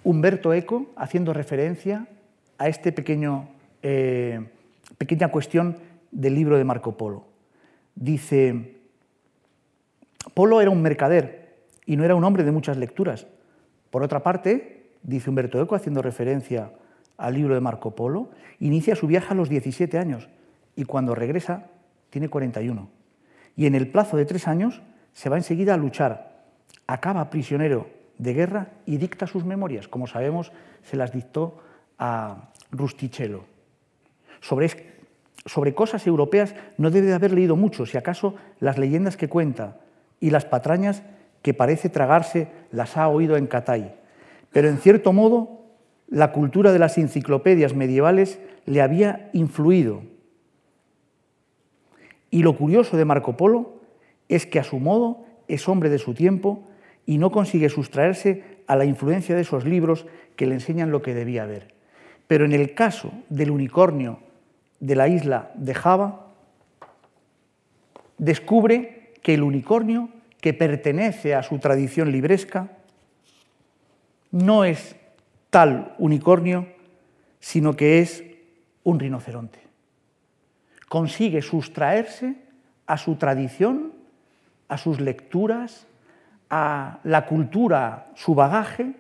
[0.05, 2.07] Humberto Eco, haciendo referencia
[2.59, 2.91] a esta
[3.83, 4.41] eh,
[4.99, 5.79] pequeña cuestión
[6.11, 7.25] del libro de Marco Polo.
[7.95, 8.77] Dice,
[10.35, 13.27] Polo era un mercader y no era un hombre de muchas lecturas.
[13.91, 16.73] Por otra parte, dice Humberto Eco, haciendo referencia
[17.17, 20.29] al libro de Marco Polo, inicia su viaje a los 17 años
[20.77, 21.71] y cuando regresa
[22.11, 22.89] tiene 41.
[23.57, 26.45] Y en el plazo de tres años se va enseguida a luchar,
[26.87, 27.89] acaba prisionero
[28.19, 29.89] de guerra y dicta sus memorias.
[29.89, 31.59] Como sabemos, se las dictó
[31.99, 33.45] a Rustichello.
[34.41, 34.69] Sobre,
[35.45, 39.79] sobre cosas europeas no debe de haber leído mucho, si acaso las leyendas que cuenta
[40.21, 41.03] y las patrañas
[41.43, 43.95] que parece tragarse las ha oído en Catay.
[44.53, 45.65] Pero en cierto modo,
[46.09, 50.03] la cultura de las enciclopedias medievales le había influido.
[52.37, 53.81] Y lo curioso de Marco Polo
[54.29, 56.69] es que a su modo es hombre de su tiempo
[57.07, 60.05] y no consigue sustraerse a la influencia de esos libros
[60.37, 61.73] que le enseñan lo que debía ver.
[62.27, 64.19] Pero en el caso del unicornio
[64.81, 66.27] de la isla de Java,
[68.19, 70.11] descubre que el unicornio
[70.43, 72.77] que pertenece a su tradición libresca
[74.31, 74.95] no es
[75.49, 76.67] tal unicornio,
[77.41, 78.23] sino que es
[78.85, 79.66] un rinoceronte.
[80.89, 82.37] Consigue sustraerse
[82.87, 83.93] a su tradición,
[84.69, 85.87] a sus lecturas,
[86.51, 88.95] a la cultura, su bagaje,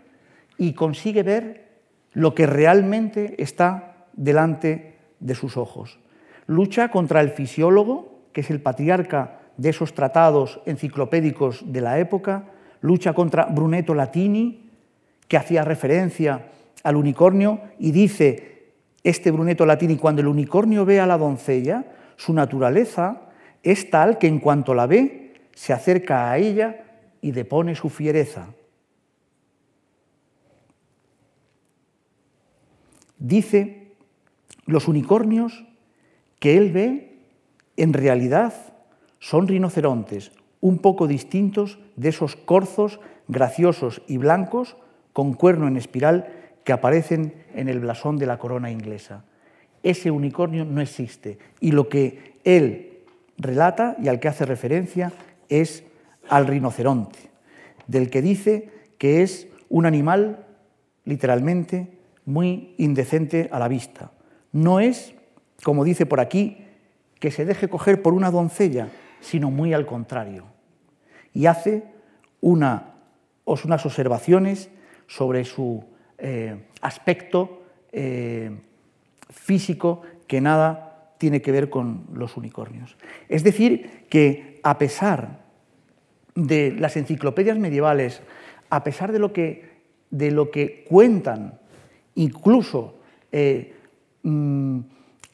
[0.59, 1.67] y consigue ver
[2.13, 5.99] lo que realmente está delante de sus ojos.
[6.47, 12.45] Lucha contra el fisiólogo, que es el patriarca de esos tratados enciclopédicos de la época,
[12.81, 14.71] lucha contra Brunetto Latini,
[15.29, 16.47] que hacía referencia
[16.83, 18.56] al unicornio y dice,
[19.07, 21.85] este Brunetto Latini, cuando el unicornio ve a la doncella,
[22.17, 23.31] su naturaleza
[23.63, 26.85] es tal que en cuanto la ve, se acerca a ella
[27.21, 28.49] y depone su fiereza.
[33.17, 33.93] Dice,
[34.67, 35.65] los unicornios
[36.41, 37.21] que él ve
[37.77, 38.55] en realidad
[39.21, 44.77] son rinocerontes, un poco distintos de esos corzos graciosos y blancos
[45.13, 49.23] con cuerno en espiral que aparecen en el blasón de la corona inglesa.
[49.85, 53.05] Ese unicornio no existe y lo que él
[53.39, 55.13] relata y al que hace referencia
[55.49, 55.85] es
[56.29, 57.21] al rinoceronte,
[57.87, 60.45] del que dice que es un animal
[61.05, 64.11] literalmente muy indecente a la vista.
[64.51, 65.15] No es,
[65.63, 66.65] como dice por aquí,
[67.21, 68.89] que se deje coger por una doncella,
[69.21, 70.47] sino muy al contrario.
[71.33, 71.85] Y hace
[72.41, 72.83] unas
[73.45, 74.69] observaciones
[75.07, 75.85] sobre su
[76.19, 78.51] eh, aspecto eh,
[79.31, 82.97] físico que nada tiene que ver con los unicornios.
[83.29, 85.41] Es decir, que a pesar
[86.35, 88.23] de las enciclopedias medievales,
[88.71, 89.77] a pesar de lo que,
[90.11, 91.59] de lo que cuentan,
[92.15, 92.99] incluso
[93.33, 93.75] eh,
[94.23, 94.81] mm,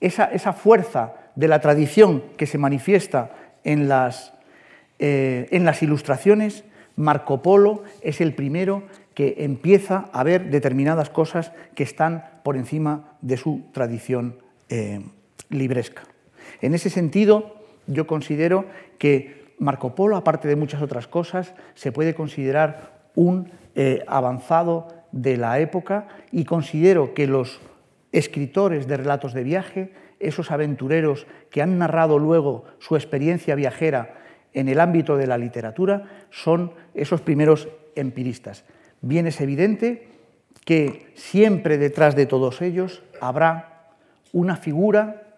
[0.01, 4.35] esa, fuerza de la tradición que se manifiesta en las,
[4.99, 6.65] en las ilustraciones,
[6.97, 8.83] Marco Polo es el primero
[9.15, 14.37] que empieza a ver determinadas cosas que están por encima de su tradición
[14.69, 15.01] eh,
[15.51, 16.03] libresca.
[16.61, 18.67] En ese sentido, yo considero
[18.99, 25.37] que Marco Polo, aparte de muchas otras cosas, se puede considerar un eh, avanzado de
[25.37, 27.61] la época y considero que los
[28.13, 34.15] escritores de relatos de viaje, esos aventureros que han narrado luego su experiencia viajera
[34.55, 38.65] en el ámbito de la literatura, son esos primeros empiristas
[39.03, 40.09] bien es evidente
[40.65, 43.91] que siempre detrás de todos ellos habrá
[44.33, 45.35] una figura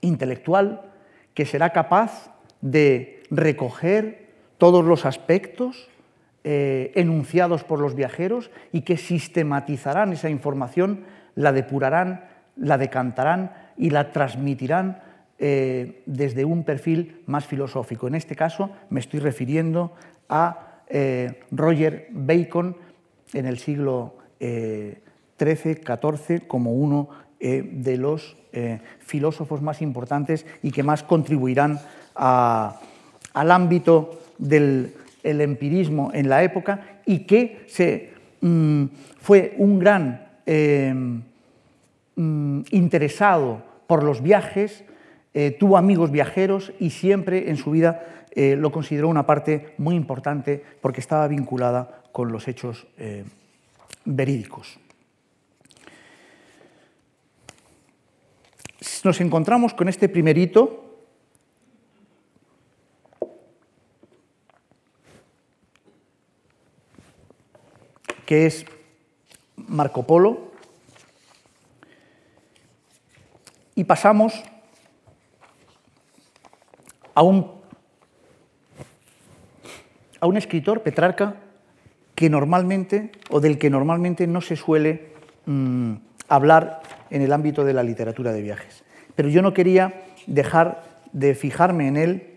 [0.00, 0.82] intelectual
[1.34, 4.26] que será capaz de recoger
[4.58, 5.88] todos los aspectos
[6.44, 12.24] eh, enunciados por los viajeros y que sistematizarán esa información, la depurarán,
[12.56, 15.00] la decantarán y la transmitirán
[15.38, 18.06] eh, desde un perfil más filosófico.
[18.06, 19.92] En este caso me estoy refiriendo
[20.28, 22.76] a eh, Roger Bacon
[23.32, 24.50] en el siglo XIII,
[25.38, 27.08] eh, como uno
[27.40, 28.36] eh, de los
[29.00, 31.80] filósofos más importantes y que más contribuirán
[32.14, 37.64] al ámbito del empirismo en la época y que
[38.42, 38.84] mm,
[39.18, 40.26] fue un gran
[42.14, 44.84] mm, interesado por los viajes,
[45.58, 50.64] tuvo amigos viajeros y siempre en su vida eh, lo consideró una parte muy importante
[50.80, 53.24] porque estaba vinculada con los hechos eh,
[54.04, 54.78] verídicos.
[59.04, 60.78] Nos encontramos con este primer hito
[68.26, 68.64] que es
[69.56, 70.52] Marco Polo,
[73.74, 74.34] Y pasamos
[77.14, 77.61] a un,
[80.22, 81.34] a un escritor, Petrarca,
[82.14, 85.10] que normalmente, o del que normalmente no se suele
[85.46, 85.94] mm,
[86.28, 86.80] hablar
[87.10, 88.84] en el ámbito de la literatura de viajes.
[89.16, 92.28] Pero yo no quería dejar de fijarme en él,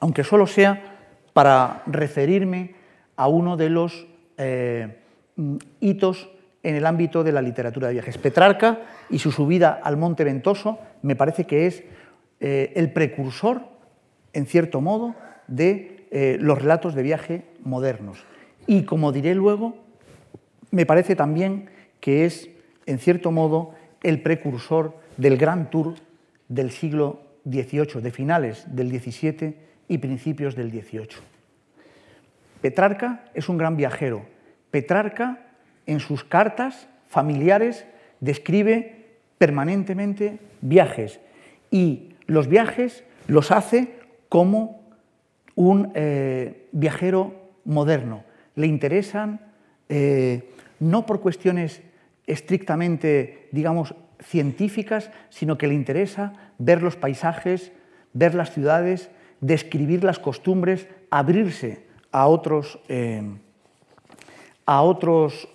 [0.00, 0.96] aunque solo sea
[1.32, 2.74] para referirme
[3.14, 4.98] a uno de los eh,
[5.36, 6.28] mm, hitos
[6.64, 8.18] en el ámbito de la literatura de viajes.
[8.18, 11.84] Petrarca y su subida al Monte Ventoso me parece que es
[12.40, 13.62] eh, el precursor,
[14.32, 15.14] en cierto modo,
[15.46, 18.24] de eh, los relatos de viaje modernos.
[18.66, 19.76] Y como diré luego,
[20.70, 21.70] me parece también
[22.00, 22.50] que es,
[22.86, 25.94] en cierto modo, el precursor del Gran Tour
[26.48, 29.56] del siglo XVIII, de finales del XVII
[29.88, 31.08] y principios del XVIII.
[32.60, 34.24] Petrarca es un gran viajero.
[34.70, 35.38] Petrarca,
[35.86, 37.86] en sus cartas familiares,
[38.20, 39.06] describe
[39.38, 41.20] permanentemente viajes
[41.70, 43.94] y los viajes los hace
[44.28, 44.79] como
[45.54, 47.32] un eh, viajero
[47.64, 48.24] moderno.
[48.54, 49.40] Le interesan
[49.88, 51.82] eh, no por cuestiones
[52.26, 57.72] estrictamente, digamos, científicas, sino que le interesa ver los paisajes,
[58.12, 59.10] ver las ciudades,
[59.40, 63.22] describir las costumbres, abrirse a otros, eh,
[64.66, 65.48] a otros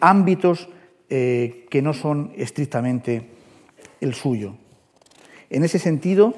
[0.00, 0.68] ámbitos
[1.08, 3.30] que no son estrictamente
[4.00, 4.54] el suyo.
[5.50, 6.34] En ese sentido,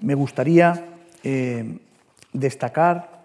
[0.00, 0.89] me gustaría
[2.32, 3.20] destacar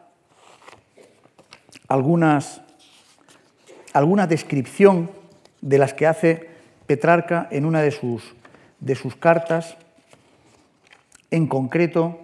[1.88, 2.62] algunas,
[3.94, 5.12] alguna descripción
[5.62, 6.50] de las que hace
[6.88, 8.24] Petrarca en una de sus,
[8.80, 9.78] de sus cartas,
[11.32, 12.20] en concreto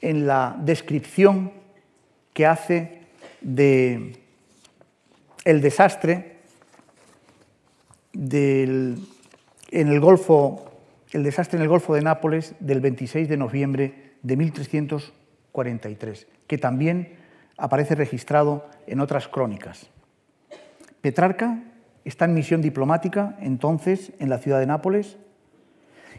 [0.00, 1.52] en la descripción
[2.32, 3.02] que hace
[3.40, 4.18] de
[5.44, 6.38] el desastre
[8.12, 9.06] del,
[9.70, 10.64] en el Golfo,
[11.12, 17.16] el desastre en el Golfo de Nápoles del 26 de noviembre de 1343, que también
[17.56, 19.90] aparece registrado en otras crónicas.
[21.00, 21.62] Petrarca
[22.04, 25.16] está en misión diplomática entonces en la ciudad de Nápoles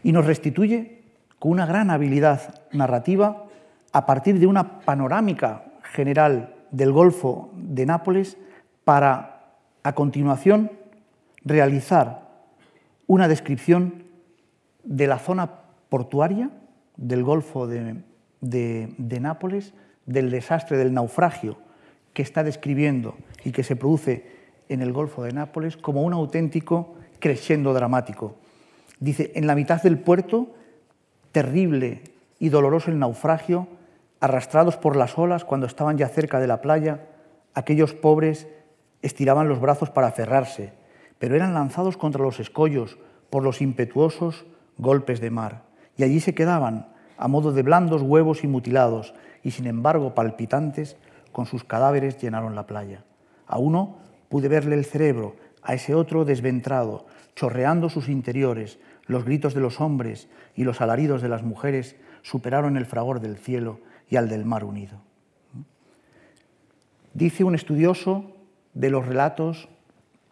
[0.02, 1.02] y nos restituye
[1.38, 3.44] con una gran habilidad narrativa
[3.92, 8.36] a partir de una panorámica general del Golfo de Nápoles
[8.84, 9.44] para,
[9.82, 10.70] a continuación,
[11.44, 12.28] realizar
[13.06, 14.04] una descripción
[14.82, 15.50] de la zona
[15.88, 16.50] portuaria
[16.96, 18.04] del Golfo de,
[19.20, 19.74] Nápoles,
[20.06, 21.58] del desastre, del naufragio
[22.12, 24.30] que está describiendo y que se produce
[24.68, 28.36] en el Golfo de Nápoles como un auténtico crescendo dramático.
[29.00, 30.54] Dice, en la mitad del puerto,
[31.32, 32.02] terrible
[32.38, 33.66] y doloroso el naufragio,
[34.20, 37.06] arrastrados por las olas cuando estaban ya cerca de la playa,
[37.54, 38.46] aquellos pobres
[39.02, 40.72] estiraban los brazos para cerrarse,
[41.18, 42.98] pero eran lanzados contra los escollos
[43.30, 44.46] por los impetuosos
[44.78, 45.62] golpes de mar,
[45.96, 50.96] y allí se quedaban, a modo de blandos huevos y mutilados, y sin embargo palpitantes,
[51.32, 53.04] con sus cadáveres llenaron la playa.
[53.46, 54.04] A uno
[54.34, 59.80] Pude verle el cerebro, a ese otro desventrado, chorreando sus interiores, los gritos de los
[59.80, 63.78] hombres y los alaridos de las mujeres superaron el fragor del cielo
[64.08, 65.00] y al del mar unido.
[67.12, 68.32] Dice un estudioso
[68.72, 69.68] de los relatos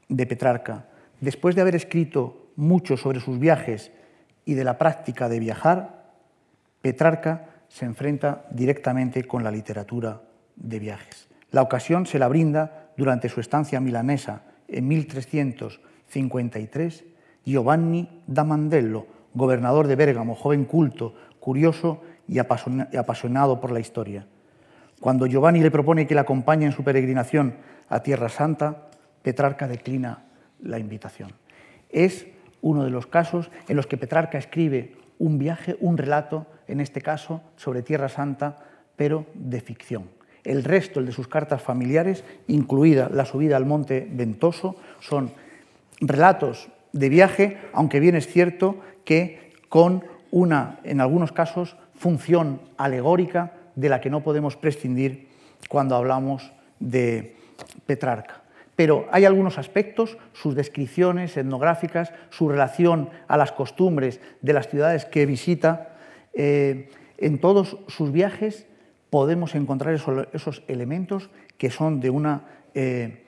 [0.08, 0.86] de Petrarca,
[1.20, 3.92] después de haber escrito mucho sobre sus viajes
[4.44, 6.02] y de la práctica de viajar,
[6.80, 10.22] Petrarca se enfrenta directamente con la literatura
[10.56, 11.28] de viajes.
[11.50, 17.04] La ocasión se la brinda durante su estancia milanesa en 1353,
[17.44, 24.26] Giovanni da Mandello, gobernador de Bérgamo, joven culto, curioso y apasionado por la historia.
[25.00, 27.56] Cuando Giovanni le propone que le acompañe en su peregrinación
[27.88, 28.88] a Tierra Santa,
[29.22, 30.24] Petrarca declina
[30.60, 31.32] la invitación.
[31.90, 32.26] Es
[32.62, 37.02] uno de los casos en los que Petrarca escribe un viaje, un relato, en este
[37.02, 38.58] caso sobre Tierra Santa,
[38.96, 40.08] pero de ficción.
[40.44, 45.32] El resto, el de sus cartas familiares, incluida la subida al monte Ventoso, son
[46.00, 53.52] relatos de viaje, aunque bien es cierto que con una, en algunos casos, función alegórica
[53.76, 55.28] de la que no podemos prescindir
[55.68, 57.36] cuando hablamos de
[57.86, 58.41] Petrarca.
[58.82, 65.04] Pero hay algunos aspectos, sus descripciones etnográficas, su relación a las costumbres de las ciudades
[65.04, 65.94] que visita,
[66.34, 68.66] eh, en todos sus viajes
[69.08, 72.42] podemos encontrar esos, elementos que son de una
[72.74, 73.24] eh,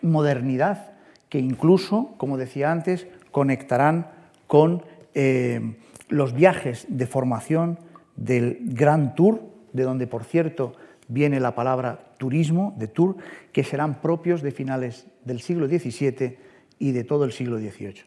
[0.00, 0.94] modernidad
[1.28, 4.06] que incluso, como decía antes, conectarán
[4.46, 5.76] con eh,
[6.08, 7.78] los viajes de formación
[8.16, 9.42] del Gran Tour,
[9.74, 10.72] de donde, por cierto,
[11.08, 13.16] viene la palabra turismo, de tour,
[13.52, 16.38] que serán propios de finales del siglo XVII
[16.78, 18.00] y de todo el siglo XVIII.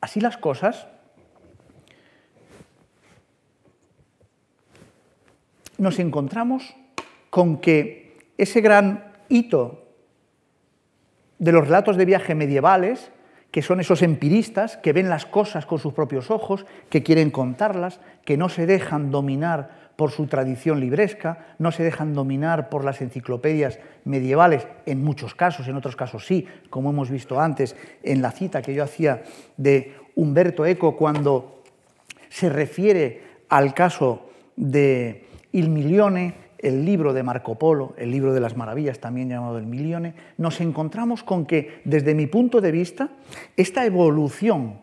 [0.00, 0.88] Así las cosas,
[5.78, 6.74] nos encontramos
[7.30, 9.86] con que ese gran hito
[11.38, 13.12] de los relatos de viaje medievales
[13.52, 18.00] que son esos empiristas que ven las cosas con sus propios ojos, que quieren contarlas,
[18.24, 23.02] que no se dejan dominar por su tradición libresca, no se dejan dominar por las
[23.02, 28.32] enciclopedias medievales, en muchos casos, en otros casos sí, como hemos visto antes en la
[28.32, 29.22] cita que yo hacía
[29.58, 31.62] de Humberto Eco cuando
[32.30, 38.40] se refiere al caso de Il Milione, el libro de Marco Polo, el libro de
[38.40, 43.10] las maravillas, también llamado El Milione, nos encontramos con que, desde mi punto de vista,
[43.56, 44.78] esta evolución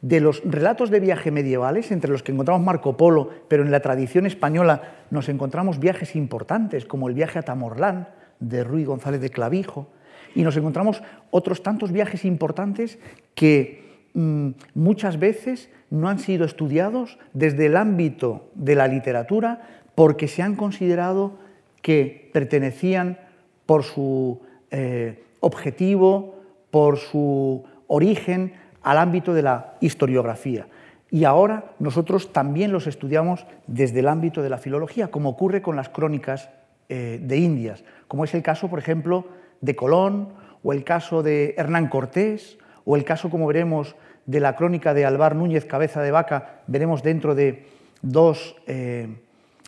[0.00, 3.80] de los relatos de viaje medievales, entre los que encontramos Marco Polo, pero en la
[3.80, 8.08] tradición española nos encontramos viajes importantes, como el viaje a Tamorlán
[8.40, 9.88] de Ruy González de Clavijo,
[10.34, 12.98] y nos encontramos otros tantos viajes importantes
[13.34, 20.28] que mm, muchas veces no han sido estudiados desde el ámbito de la literatura porque
[20.28, 21.34] se han considerado
[21.82, 23.18] que pertenecían
[23.66, 24.40] por su
[24.70, 26.40] eh, objetivo,
[26.70, 30.68] por su origen, al ámbito de la historiografía.
[31.10, 35.76] Y ahora nosotros también los estudiamos desde el ámbito de la filología, como ocurre con
[35.76, 36.48] las crónicas
[36.88, 39.26] eh, de Indias, como es el caso, por ejemplo,
[39.60, 40.30] de Colón,
[40.62, 45.04] o el caso de Hernán Cortés, o el caso, como veremos, de la crónica de
[45.04, 47.66] Alvar Núñez Cabeza de Vaca, veremos dentro de
[48.00, 49.06] dos, eh,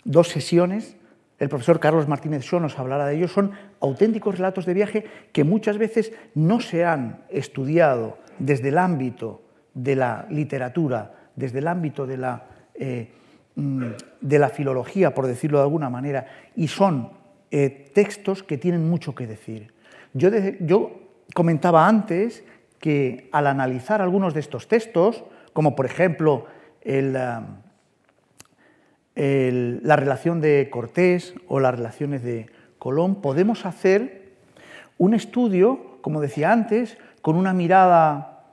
[0.05, 0.97] dos sesiones.
[1.39, 3.33] El profesor Carlos Martínez Shaw nos hablará de ellos.
[3.33, 9.43] Son auténticos relatos de viaje que muchas veces no se han estudiado desde el ámbito
[9.75, 12.45] de la literatura, desde el ámbito de la,
[12.75, 13.11] eh,
[13.57, 13.85] mm,
[14.21, 17.11] de la filología, por decirlo de alguna manera, y son
[17.51, 19.73] eh, textos que tienen mucho que decir.
[20.15, 20.31] Yo,
[20.61, 21.01] yo
[21.35, 22.45] comentaba antes
[22.79, 26.47] que al analizar algunos de estos textos, como por ejemplo
[29.15, 32.47] la relación de Cortés o las relaciones de
[32.79, 34.33] Colón, podemos hacer
[34.99, 38.45] un estudio, como decía antes, con una mirada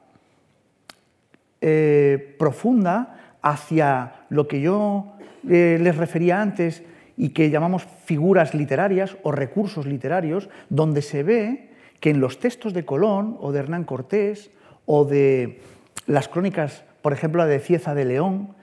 [1.62, 5.14] eh, profunda hacia lo que yo
[5.48, 6.84] eh, les refería antes
[7.18, 12.74] y que llamamos figuras literarias o recursos literarios, donde se ve que en los textos
[12.74, 14.52] de Colón o de Hernán Cortés
[14.86, 15.62] o de
[16.08, 18.56] las crónicas, por ejemplo, la de Cieza de León,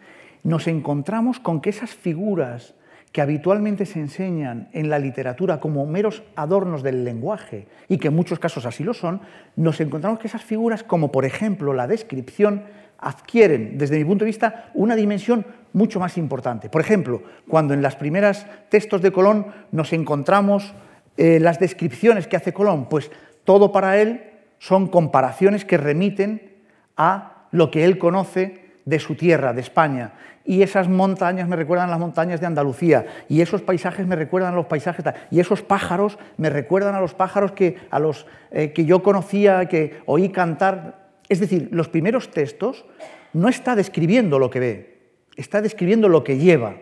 [0.47, 2.74] nos encontramos con que esas figuras
[3.11, 8.14] que habitualmente se enseñan en la literatura como meros adornos del lenguaje, y que en
[8.14, 9.20] muchos casos así lo son,
[9.57, 12.62] nos encontramos que esas figuras, como por ejemplo la descripción,
[12.99, 16.68] adquieren, desde mi punto de vista, una dimensión mucho más importante.
[16.68, 20.74] Por ejemplo, cuando en los primeros textos de Colón nos encontramos
[21.16, 23.11] eh, las descripciones que hace Colón, pues
[23.42, 26.53] todo para él son comparaciones que remiten
[26.97, 30.12] a lo que él conoce de su tierra, de España.
[30.45, 34.57] Y esas montañas me recuerdan las montañas de Andalucía, y esos paisajes me recuerdan a
[34.57, 38.87] los paisajes, y esos pájaros me recuerdan a los pájaros que, a los, eh, que
[38.87, 41.11] yo conocía, que oí cantar.
[41.28, 42.87] Es decir, los primeros textos
[43.32, 44.99] no está describiendo lo que ve,
[45.37, 46.76] está describiendo lo que lleva,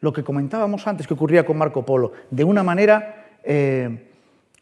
[0.00, 4.08] lo que comentábamos antes que ocurría con Marco Polo, de una manera eh,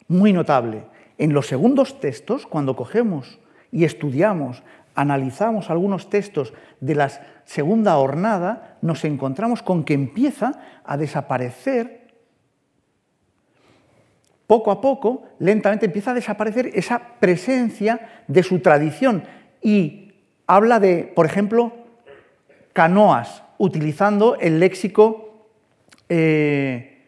[0.09, 0.83] muy notable.
[1.17, 3.39] En los segundos textos, cuando cogemos
[3.71, 4.61] y estudiamos,
[4.95, 7.09] analizamos algunos textos de la
[7.45, 12.01] segunda hornada, nos encontramos con que empieza a desaparecer,
[14.47, 19.23] poco a poco, lentamente empieza a desaparecer esa presencia de su tradición.
[19.61, 20.11] Y
[20.47, 21.71] habla de, por ejemplo,
[22.73, 25.47] canoas, utilizando el léxico,
[26.09, 27.05] eh,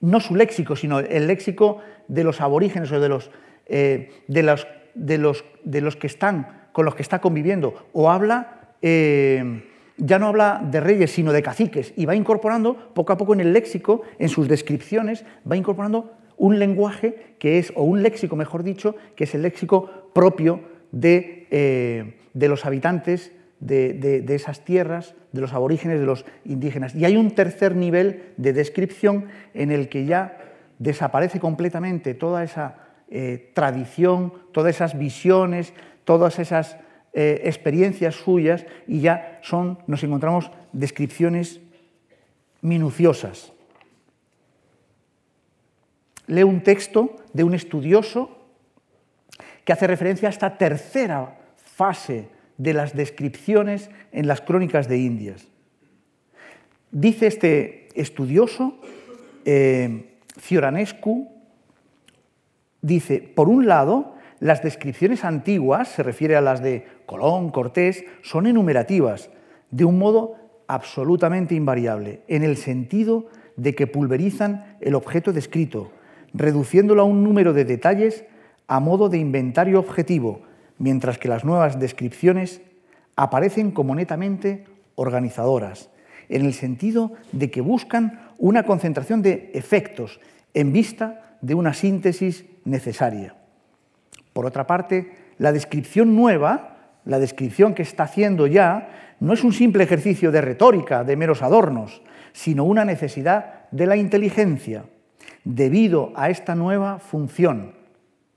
[0.00, 3.30] no su léxico, sino el léxico de los aborígenes o de los,
[3.66, 8.10] eh, de los, de los, de los que están, con los que está conviviendo, o
[8.10, 9.62] habla, eh,
[9.96, 13.40] ya no habla de reyes, sino de caciques, y va incorporando poco a poco en
[13.40, 18.62] el léxico, en sus descripciones, va incorporando un lenguaje que es, o un léxico, mejor
[18.62, 20.60] dicho, que es el léxico propio
[20.92, 26.94] de, eh, de los habitantes de, de, esas tierras, de los aborígenes, de los indígenas.
[26.94, 30.38] Y hay un tercer nivel de descripción en el que ya
[30.78, 32.76] desaparece completamente toda esa
[33.08, 35.72] eh, tradición, todas esas visiones,
[36.04, 36.76] todas esas
[37.18, 41.62] eh, experiencias suyas y ya son, nos encontramos descripciones
[42.60, 43.54] minuciosas.
[46.26, 48.36] Leo un texto de un estudioso
[49.64, 55.48] que hace referencia a esta tercera fase de las descripciones en las crónicas de Indias.
[56.90, 58.78] Dice este estudioso,
[59.46, 61.32] eh, Fioranescu
[62.82, 68.46] dice, por un lado, las descripciones antiguas, se refiere a las de Colón, Cortés, son
[68.46, 69.30] enumerativas,
[69.70, 70.34] de un modo
[70.66, 73.26] absolutamente invariable, en el sentido
[73.56, 75.90] de que pulverizan el objeto descrito,
[76.34, 78.24] reduciéndolo a un número de detalles
[78.68, 80.42] a modo de inventario objetivo,
[80.78, 82.60] mientras que las nuevas descripciones
[83.14, 84.64] aparecen como netamente
[84.96, 85.90] organizadoras,
[86.28, 90.20] en el sentido de que buscan una concentración de efectos
[90.52, 93.36] en vista de una síntesis necesaria.
[94.32, 96.75] Por otra parte, la descripción nueva,
[97.06, 98.90] la descripción que está haciendo ya,
[99.20, 102.02] no es un simple ejercicio de retórica, de meros adornos,
[102.32, 104.84] sino una necesidad de la inteligencia.
[105.44, 107.74] Debido a esta nueva función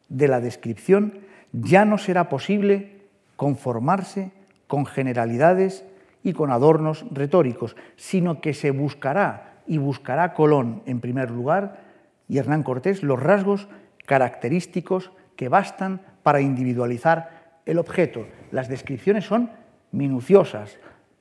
[0.08, 1.20] de la descripción,
[1.52, 3.02] ya no será posible
[3.36, 4.32] conformarse
[4.68, 5.84] con generalidades
[6.24, 11.82] y con adornos retóricos, sino que se buscará y buscará Colón en primer lugar
[12.28, 13.68] y Hernán Cortés los rasgos
[14.06, 17.39] característicos que bastan para individualizar
[17.70, 18.26] el objeto.
[18.52, 19.52] Las descripciones son
[19.92, 20.78] minuciosas,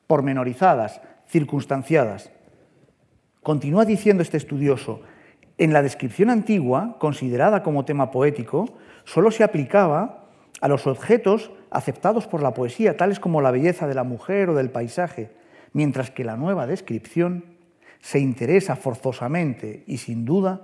[0.07, 2.31] pormenorizadas, circunstanciadas.
[3.43, 5.03] Continúa diciendo este estudioso,
[5.59, 8.67] en la descripción antigua, considerada como tema poético,
[9.05, 10.29] solo se aplicaba
[10.61, 14.55] a los objetos aceptados por la poesía, tales como la belleza de la mujer o
[14.55, 15.31] del paisaje,
[15.73, 17.45] mientras que la nueva descripción
[18.01, 20.63] se interesa forzosamente y sin duda,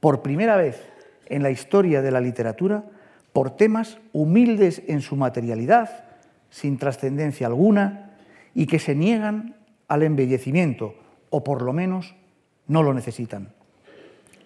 [0.00, 0.80] por primera vez
[1.26, 2.84] en la historia de la literatura,
[3.36, 6.06] por temas humildes en su materialidad,
[6.48, 8.16] sin trascendencia alguna,
[8.54, 9.56] y que se niegan
[9.88, 10.94] al embellecimiento,
[11.28, 12.14] o por lo menos
[12.66, 13.52] no lo necesitan.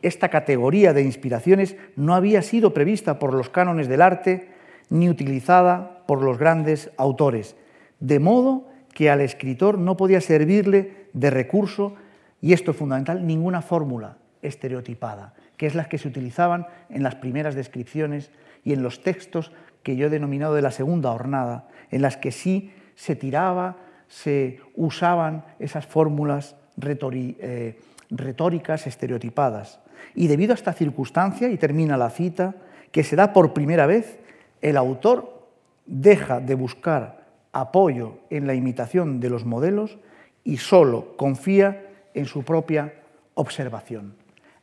[0.03, 4.49] Esta categoría de inspiraciones no había sido prevista por los cánones del arte
[4.89, 7.55] ni utilizada por los grandes autores,
[8.01, 11.95] de modo que al escritor no podía servirle de recurso,
[12.41, 17.15] y esto es fundamental, ninguna fórmula estereotipada, que es la que se utilizaban en las
[17.15, 18.33] primeras descripciones
[18.65, 19.53] y en los textos
[19.83, 23.77] que yo he denominado de la segunda jornada, en las que sí se tiraba,
[24.09, 27.81] se usaban esas fórmulas eh,
[28.11, 29.81] retóricas estereotipadas.
[30.15, 32.55] Y debido a esta circunstancia, y termina la cita,
[32.91, 34.19] que se da por primera vez,
[34.61, 35.47] el autor
[35.87, 39.99] deja de buscar apoyo en la imitación de los modelos
[40.45, 42.95] y solo confía en su propia
[43.35, 44.15] observación.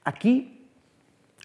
[0.04, 0.68] Aquí,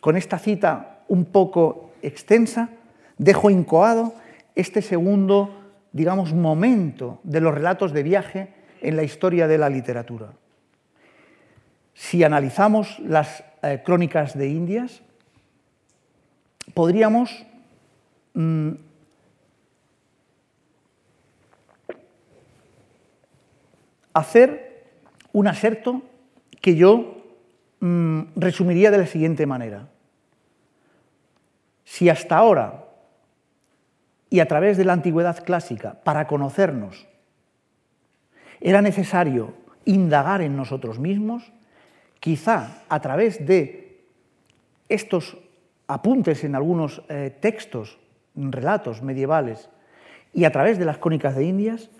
[0.01, 2.71] con esta cita un poco extensa,
[3.19, 4.15] dejo incoado
[4.55, 5.51] este segundo,
[5.93, 10.33] digamos, momento de los relatos de viaje en la historia de la literatura.
[11.95, 15.03] Si analizamos las eh, crónicas de Indias,
[16.75, 17.47] podríamos
[18.35, 18.71] mm,
[24.13, 24.85] hacer
[25.33, 26.03] un aserto
[26.61, 27.25] que yo
[27.81, 29.89] mm, resumiría de la siguiente manera.
[31.93, 32.87] Si hasta ahora
[34.31, 37.07] y a través de la antigüedad clásica, para conocernos,
[38.63, 39.53] era necesario
[39.85, 41.53] indagar en nosotros mismos,
[42.19, 44.07] quizá a través de
[44.89, 45.37] estos
[45.87, 47.99] apuntes en algunos eh, textos,
[48.35, 49.69] relatos medievales,
[50.33, 51.91] y a través de las crónicas de Indias,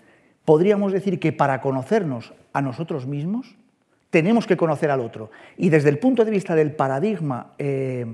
[0.43, 3.55] podríamos decir que para conocernos a nosotros mismos,
[4.09, 5.29] tenemos que conocer al otro.
[5.55, 8.07] Y desde el punto de vista del paradigma eh,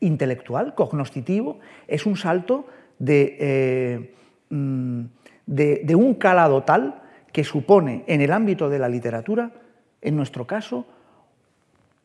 [0.00, 2.66] intelectual, cognoscitivo, es un salto
[3.06, 4.14] eh,
[4.50, 5.04] mm,
[5.46, 9.52] de, de, un calado tal que supone en el ámbito de la literatura,
[10.00, 10.86] en nuestro caso,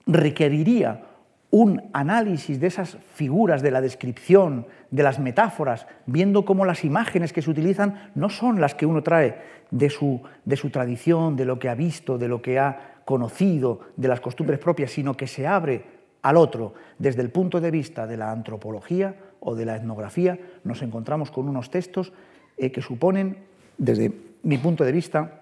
[0.05, 1.03] requeriría
[1.51, 7.33] un análisis de esas figuras, de la descripción, de las metáforas, viendo cómo las imágenes
[7.33, 11.45] que se utilizan no son las que uno trae de su, de su tradición, de
[11.45, 15.27] lo que ha visto, de lo que ha conocido, de las costumbres propias, sino que
[15.27, 15.83] se abre
[16.21, 20.81] al otro desde el punto de vista de la antropología o de la etnografía, nos
[20.81, 22.13] encontramos con unos textos
[22.57, 23.37] eh, que suponen,
[23.77, 24.11] desde
[24.43, 25.41] mi punto de vista,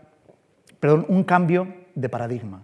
[0.79, 2.63] perdón, un cambio de paradigma.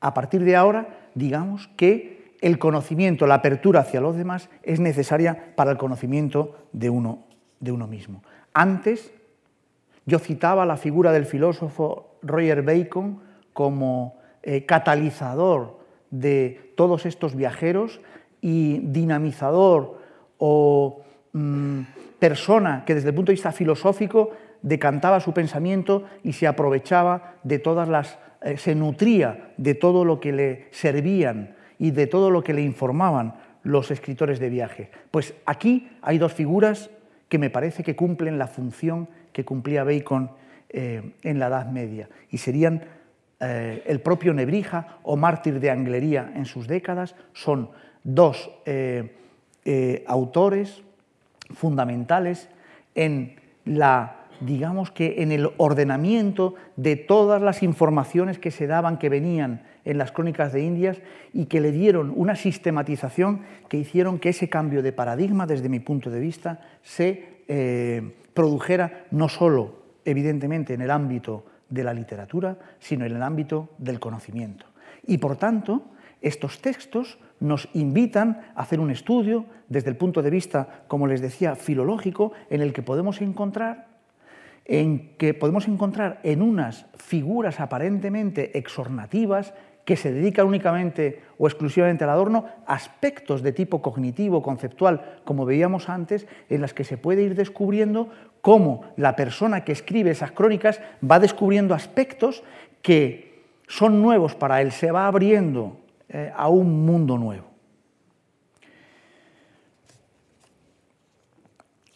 [0.00, 5.54] A partir de ahora, digamos que el conocimiento, la apertura hacia los demás es necesaria
[5.56, 7.24] para el conocimiento de uno,
[7.60, 8.22] de uno mismo.
[8.52, 9.12] Antes,
[10.06, 13.20] yo citaba la figura del filósofo Roger Bacon
[13.52, 15.78] como eh, catalizador
[16.10, 18.00] de todos estos viajeros
[18.40, 19.98] y dinamizador
[20.38, 21.02] o
[21.32, 21.80] mm,
[22.18, 24.30] persona que desde el punto de vista filosófico
[24.62, 30.20] decantaba su pensamiento y se aprovechaba de todas las, eh, se nutría de todo lo
[30.20, 34.90] que le servían y de todo lo que le informaban los escritores de viaje.
[35.10, 36.90] Pues aquí hay dos figuras
[37.28, 40.30] que me parece que cumplen la función que cumplía Bacon
[40.68, 42.82] eh, en la Edad Media y serían
[43.38, 47.68] eh, el propio Nebrija o Mártir de Anglería en sus décadas, son
[48.02, 49.14] dos eh,
[49.66, 50.82] eh, autores
[51.50, 52.48] fundamentales
[52.94, 59.08] en la digamos que en el ordenamiento de todas las informaciones que se daban, que
[59.08, 60.98] venían en las crónicas de Indias
[61.32, 65.80] y que le dieron una sistematización que hicieron que ese cambio de paradigma, desde mi
[65.80, 67.36] punto de vista, se
[68.34, 74.00] produjera no solo, evidentemente, en el ámbito de la literatura, sino en el ámbito del
[74.00, 74.66] conocimiento.
[75.06, 75.84] Y por tanto,
[76.20, 81.20] estos textos nos invitan a hacer un estudio desde el punto de vista, como les
[81.20, 83.96] decía, filológico, en el que podemos encontrar
[84.68, 89.54] en que podemos encontrar en unas figuras aparentemente exornativas
[89.84, 95.88] que se dedican únicamente o exclusivamente al adorno, aspectos de tipo cognitivo, conceptual, como veíamos
[95.88, 98.10] antes, en las que se puede ir descubriendo
[98.46, 102.44] cómo la persona que escribe esas crónicas va descubriendo aspectos
[102.80, 107.46] que son nuevos para él, se va abriendo eh, a un mundo nuevo.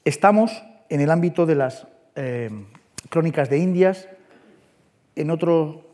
[0.05, 1.87] Estamos en el ámbito de las
[2.17, 2.51] eh,
[3.11, 4.09] crónicas de Indias,
[5.15, 5.85] en otro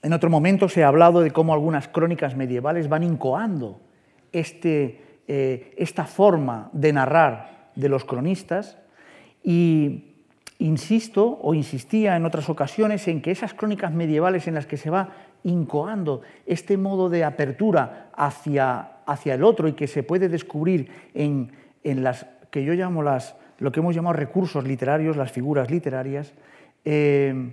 [0.00, 3.80] en otro momento se ha hablado de cómo algunas crónicas medievales van incoando
[4.30, 8.78] este, eh, esta forma de narrar de los cronistas
[9.42, 10.14] y
[10.58, 14.90] insisto o insistía en otras ocasiones en que esas crónicas medievales en las que se
[14.90, 15.10] va
[15.42, 21.50] incoando este modo de apertura hacia, hacia el otro y que se puede descubrir en,
[21.82, 26.32] las que yo llamo las, lo que hemos llamado recursos literarios, las figuras literarias,
[26.84, 27.52] eh,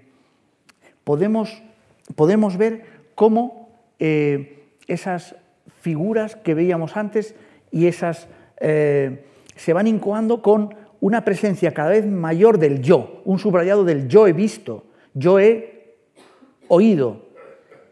[1.03, 1.61] podemos
[2.15, 3.69] podemos ver cómo
[3.99, 5.36] eh, esas
[5.82, 7.36] figuras que veíamos antes
[7.72, 8.28] y esas
[8.59, 14.07] eh, se van incoando con una presencia cada vez mayor del yo, un subrayado del
[14.07, 15.95] yo he visto, yo he
[16.67, 17.29] oído.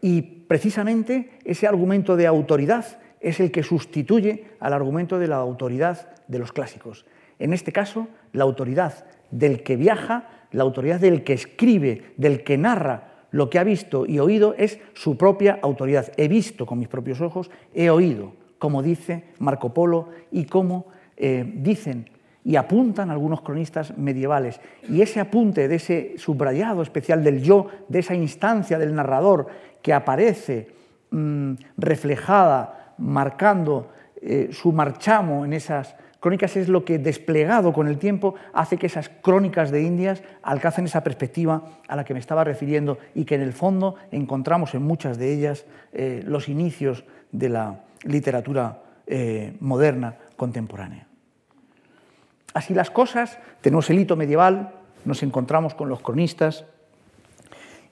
[0.00, 2.86] Y precisamente ese argumento de autoridad
[3.20, 7.04] es el que sustituye al argumento de la autoridad de los clásicos.
[7.38, 12.58] En este caso, la autoridad del que viaja, la autoridad del que escribe, del que
[12.58, 16.12] narra, lo que ha visto y oído es su propia autoridad.
[16.16, 20.86] He visto con mis propios ojos, he oído, como dice Marco Polo y como
[21.22, 22.08] eh, dicen
[22.42, 24.58] y apuntan algunos cronistas medievales.
[24.88, 29.48] Y ese apunte de ese subrayado especial del yo, de esa instancia del narrador
[29.82, 30.68] que aparece
[31.10, 33.90] mm, reflejada, marcando
[34.22, 38.86] eh, su marchamo en esas Crónicas es lo que, desplegado con el tiempo, hace que
[38.86, 43.36] esas crónicas de Indias alcancen esa perspectiva a la que me estaba refiriendo y que
[43.36, 48.82] en el fondo encontramos en muchas de ellas eh, los inicios de la literatura
[49.58, 51.09] moderna contemporánea.
[52.54, 54.72] Así las cosas, tenemos el hito medieval,
[55.04, 56.64] nos encontramos con los cronistas.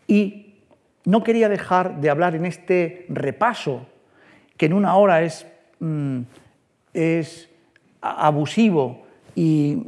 [0.06, 0.54] Y
[1.04, 3.86] no quería dejar de hablar en este repaso,
[4.56, 5.46] que en una hora es,
[5.80, 6.20] mm,
[6.92, 7.48] es
[8.00, 9.78] abusivo y,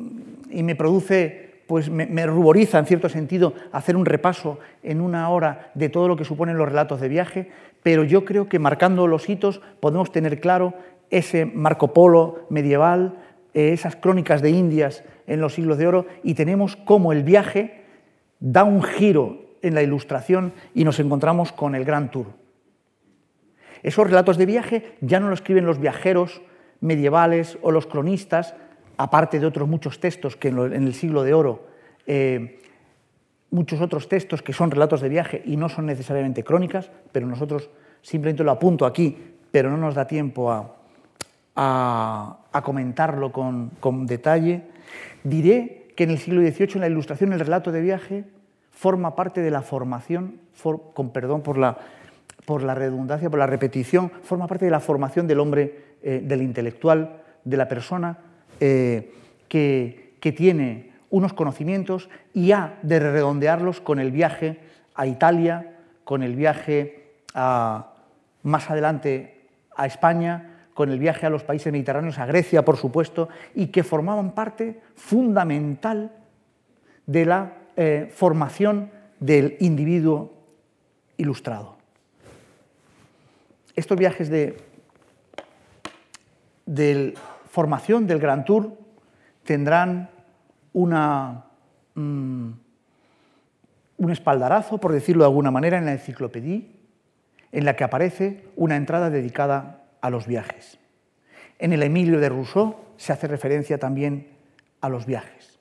[0.51, 5.89] me produce, pues me, ruboriza en cierto sentido hacer un repaso en una hora de
[5.89, 7.51] todo lo que suponen los relatos de viaje,
[7.83, 10.75] pero yo creo que marcando los hitos podemos tener claro
[11.11, 13.17] ese Marco Polo medieval,
[13.55, 17.85] esas crónicas de Indias en los siglos de oro y tenemos cómo el viaje
[18.41, 22.27] da un giro en la ilustración y nos encontramos con el Gran Tour.
[23.83, 26.43] Esos relatos de viaje ya no lo escriben los viajeros
[26.81, 28.55] medievales o los cronistas,
[28.97, 31.67] aparte de otros muchos textos que en el siglo de oro,
[32.07, 32.61] eh,
[33.51, 37.71] muchos otros textos que son relatos de viaje y no son necesariamente crónicas, pero nosotros
[38.03, 39.17] simplemente lo apunto aquí,
[39.51, 40.80] pero no nos da tiempo a,
[41.55, 44.63] comentarlo con, detalle.
[45.25, 48.25] Diré que en el siglo XVIII, en la ilustración, el relato de viaje
[48.71, 50.41] forma parte de la formación,
[50.95, 51.77] con perdón por la,
[52.45, 56.43] por la redundancia, por la repetición, forma parte de la formación del hombre eh, del
[56.43, 58.19] intelectual, de la persona
[58.59, 59.13] eh,
[59.49, 64.61] que, tiene unos conocimientos y ha de redondearlos con el viaje
[64.95, 69.47] a Italia, con el viaje más adelante
[69.77, 70.50] a España,
[70.81, 74.81] con el viaje a los países mediterráneos, a Grecia, por supuesto, y que formaban parte
[74.97, 76.11] fundamental
[77.05, 80.33] de la eh, formación del individuo
[81.19, 81.77] ilustrado.
[83.77, 84.57] Estos viajes de
[87.51, 88.73] formación del Grand Tour
[89.45, 90.09] tendrán
[90.73, 91.45] una,
[91.95, 92.51] mm,
[93.99, 96.63] un espaldarazo, por decirlo de alguna manera, en la enciclopedia,
[97.53, 100.79] en la que aparece una entrada dedicada a los viajes.
[101.59, 104.29] En el Emilio de Rousseau se hace referencia también
[104.81, 105.59] a los viajes.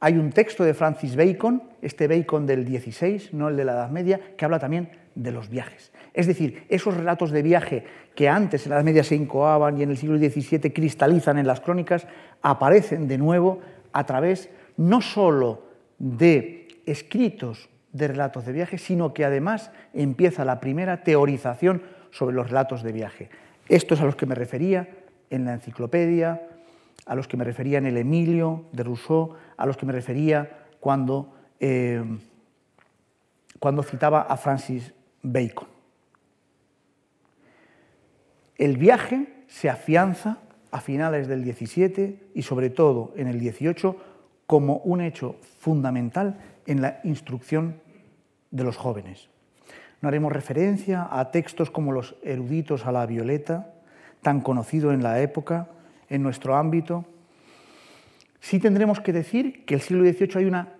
[0.00, 3.90] Hay un texto de Francis Bacon, este Bacon del 16, no el de la Edad
[3.90, 5.92] Media, que habla también de los viajes.
[6.12, 9.82] Es decir, esos relatos de viaje que antes en la Edad Media se incoaban y
[9.82, 12.06] en el siglo XVII cristalizan en las crónicas,
[12.42, 13.60] aparecen de nuevo
[13.92, 15.62] a través no sólo
[15.98, 22.48] de escritos de relatos de viaje, sino que además empieza la primera teorización sobre los
[22.48, 23.30] relatos de viaje.
[23.68, 24.88] Estos a los que me refería
[25.30, 26.42] en la enciclopedia,
[27.06, 30.66] a los que me refería en el Emilio de Rousseau, a los que me refería
[30.80, 32.02] cuando, eh,
[33.58, 34.92] cuando citaba a Francis
[35.22, 35.68] Bacon.
[38.56, 40.38] El viaje se afianza
[40.70, 43.96] a finales del 17 y sobre todo en el 18
[44.46, 47.80] como un hecho fundamental en la instrucción
[48.50, 49.28] de los jóvenes.
[50.04, 53.72] No haremos referencia a textos como los eruditos a la violeta,
[54.20, 55.68] tan conocido en la época,
[56.10, 57.06] en nuestro ámbito.
[58.38, 60.74] Sí tendremos que decir que el siglo XVIII hay una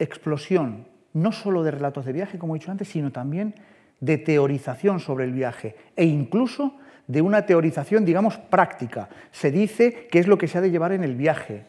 [0.00, 3.54] explosión, no solo de relatos de viaje, como he dicho antes, sino también
[4.00, 6.74] de teorización sobre el viaje e incluso
[7.06, 9.10] de una teorización, digamos, práctica.
[9.30, 11.66] Se dice qué es lo que se ha de llevar en el viaje,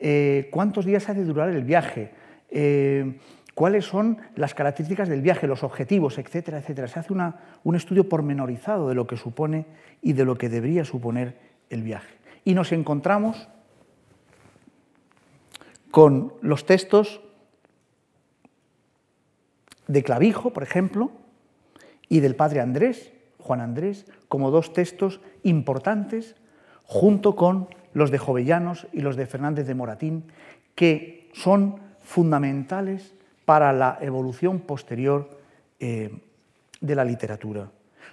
[0.00, 2.10] eh, cuántos días ha de durar el viaje,
[2.50, 3.14] eh,
[3.56, 6.88] cuáles son las características del viaje, los objetivos, etcétera, etcétera.
[6.88, 9.64] Se hace un estudio pormenorizado de lo que supone
[10.02, 11.38] y de lo que debería suponer
[11.70, 12.18] el viaje.
[12.44, 13.48] Y nos encontramos
[15.90, 17.22] con los textos
[19.86, 21.10] de Clavijo, por ejemplo,
[22.10, 26.36] y del padre Andrés, Juan Andrés, como dos textos importantes,
[26.84, 30.24] junto con los de Jovellanos y los de Fernández de Moratín,
[30.74, 33.16] que son fundamentales
[33.46, 35.30] para la evolución posterior
[35.80, 36.10] eh,
[36.80, 37.70] de la literatura.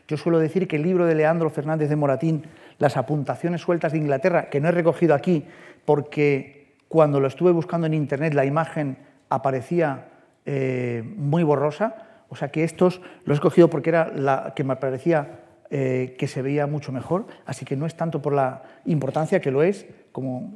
[0.07, 2.45] Yo suelo decir que el libro de Leandro Fernández de Moratín,
[2.77, 5.45] Las apuntaciones sueltas de Inglaterra, que no he recogido aquí
[5.85, 8.97] porque cuando lo estuve buscando en Internet la imagen
[9.29, 10.07] aparecía
[10.45, 14.75] eh, muy borrosa, o sea que estos los he escogido porque era la que me
[14.75, 19.39] parecía eh, que se veía mucho mejor, así que no es tanto por la importancia
[19.39, 20.53] que lo es, como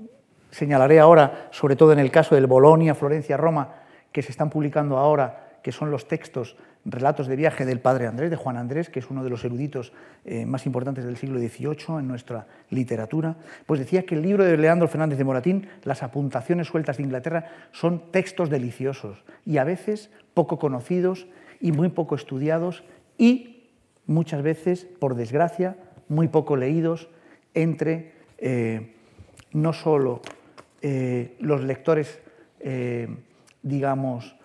[0.52, 3.87] señalaré ahora, sobre todo en el caso del Bolonia, Florencia, Roma,
[4.18, 6.56] que se están publicando ahora, que son los textos,
[6.86, 9.94] relatos de viaje del padre Andrés, de Juan Andrés, que es uno de los eruditos
[10.26, 13.36] eh, más importantes del siglo XVIII en nuestra literatura,
[13.68, 17.46] pues decía que el libro de Leandro Fernández de Moratín, Las apuntaciones sueltas de Inglaterra,
[17.74, 21.28] son textos deliciosos y a veces poco conocidos
[21.62, 22.84] y muy poco estudiados
[23.20, 23.70] y
[24.08, 25.78] muchas veces, por desgracia,
[26.10, 27.08] muy poco leídos
[27.54, 28.96] entre eh,
[29.54, 30.22] no solo
[30.82, 32.20] eh, los lectores,
[33.68, 34.36] digamos,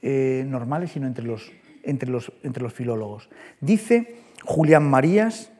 [0.00, 1.52] normales, sino entre los,
[1.82, 3.28] entre, los, entre los filólogos.
[3.60, 5.50] Dice Julián Marías,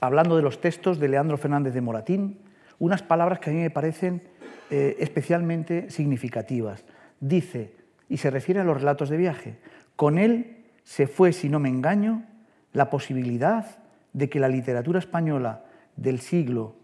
[0.00, 2.38] hablando de los textos de Leandro Fernández de Moratín,
[2.78, 4.22] unas palabras que a mí me parecen
[4.70, 6.84] especialmente significativas.
[7.18, 7.74] Dice,
[8.08, 9.58] y se refiere a los relatos de viaje,
[9.96, 12.24] con él se fue, si no me engaño,
[12.72, 13.78] la posibilidad
[14.12, 15.64] de que la literatura española
[15.96, 16.74] del siglo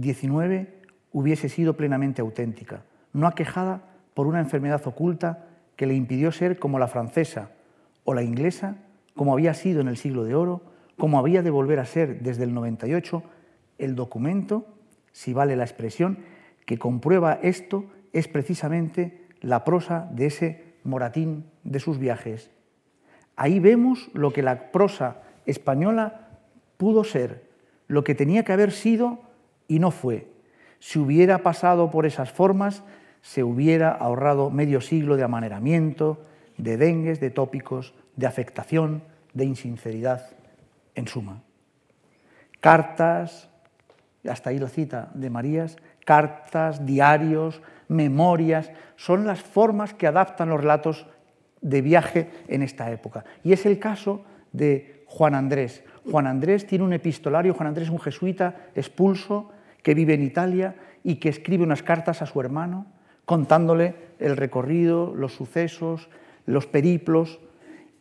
[0.00, 0.68] XIX
[1.12, 3.82] hubiese sido plenamente auténtica, no aquejada
[4.18, 5.46] por una enfermedad oculta
[5.76, 7.52] que le impidió ser como la francesa
[8.02, 8.74] o la inglesa,
[9.14, 10.60] como había sido en el siglo de oro,
[10.96, 13.22] como había de volver a ser desde el 98,
[13.78, 14.66] el documento,
[15.12, 16.18] si vale la expresión,
[16.66, 22.50] que comprueba esto es precisamente la prosa de ese Moratín de sus viajes.
[23.36, 26.40] Ahí vemos lo que la prosa española
[26.76, 27.44] pudo ser,
[27.86, 29.20] lo que tenía que haber sido
[29.68, 30.26] y no fue.
[30.80, 32.82] Si hubiera pasado por esas formas,
[33.22, 36.24] se hubiera ahorrado medio siglo de amaneramiento,
[36.56, 39.02] de dengues, de tópicos, de afectación,
[39.32, 40.30] de insinceridad,
[40.94, 41.42] en suma.
[42.60, 43.48] Cartas,
[44.28, 50.60] hasta ahí la cita de Marías, cartas, diarios, memorias, son las formas que adaptan los
[50.60, 51.06] relatos
[51.60, 53.24] de viaje en esta época.
[53.44, 55.84] Y es el caso de Juan Andrés.
[56.10, 59.50] Juan Andrés tiene un epistolario, Juan Andrés es un jesuita expulso
[59.82, 62.86] que vive en Italia y que escribe unas cartas a su hermano
[63.28, 66.08] contándole el recorrido, los sucesos,
[66.46, 67.40] los periplos.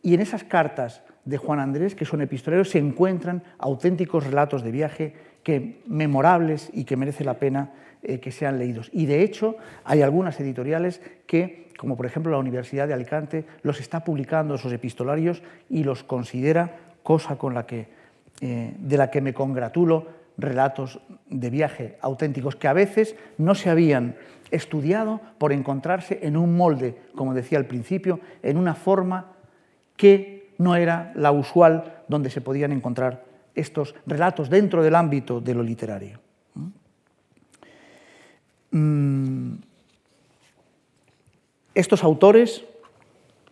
[0.02, 4.72] Y en esas cartas de Juan Andrés, que son epistolarios, se encuentran auténticos relatos de
[4.72, 5.14] viaje
[5.44, 7.74] que memorables y que merece la pena
[8.04, 8.90] eh, que sean leídos.
[8.94, 13.82] Y de hecho hay algunas editoriales que, como por ejemplo la Universidad de Alicante, los
[13.82, 17.90] está publicando esos epistolarios y los considera cosa con la que,
[18.40, 20.08] eh, de la que me congratulo,
[20.38, 24.16] relatos de viaje auténticos que a veces no se habían
[24.52, 29.34] estudiado por encontrarse en un molde, como decía al principio, en una forma
[29.96, 33.26] que no era la usual donde se podían encontrar
[33.56, 36.20] estos relatos dentro del ámbito de lo literario.
[38.72, 39.56] Mm,
[41.74, 42.64] estos autores,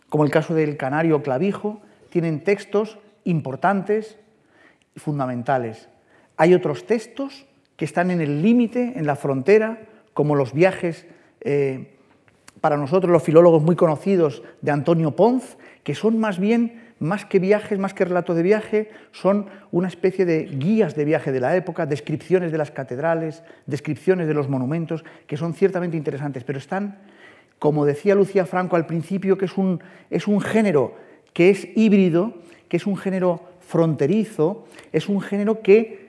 [0.08, 4.18] como el caso del canario Clavijo, tienen textos importantes
[4.94, 5.88] y fundamentales.
[6.36, 7.46] Hay otros textos
[7.76, 9.80] que están en el límite, en la frontera,
[10.14, 11.06] como los viajes
[11.40, 11.96] eh,
[12.60, 17.38] para nosotros los filólogos muy conocidos de Antonio Ponz, que son más bien, más que
[17.38, 21.54] viajes, más que relatos de viaje, son una especie de guías de viaje de la
[21.54, 26.98] época, descripciones de las catedrales, descripciones de los monumentos, que son ciertamente interesantes, pero están,
[27.58, 30.94] como decía Lucía Franco al principio, que es un, es un género
[31.34, 32.34] que es híbrido,
[32.68, 36.05] que es un género fronterizo, es un género que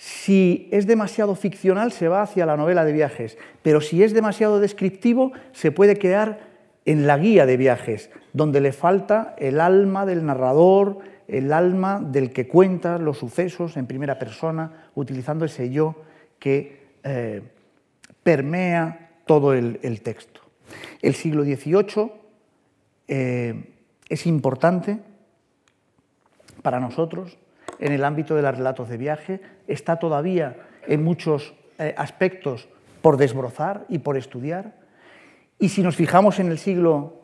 [0.00, 4.58] si es demasiado ficcional se va hacia la novela de viajes, pero si es demasiado
[4.58, 6.40] descriptivo se puede quedar
[6.86, 12.32] en la guía de viajes, donde le falta el alma del narrador, el alma del
[12.32, 15.96] que cuenta los sucesos en primera persona, utilizando ese yo
[16.38, 17.42] que eh,
[18.22, 20.40] permea todo el, texto.
[21.02, 22.10] El siglo XVIII
[23.06, 23.64] eh,
[24.08, 24.98] es importante
[26.62, 27.36] para nosotros
[27.80, 30.56] en el ámbito de los relatos de viaje, está todavía
[30.86, 32.68] en muchos eh, aspectos
[33.02, 34.74] por desbrozar y por estudiar.
[35.58, 37.16] Y si nos fijamos en el siglo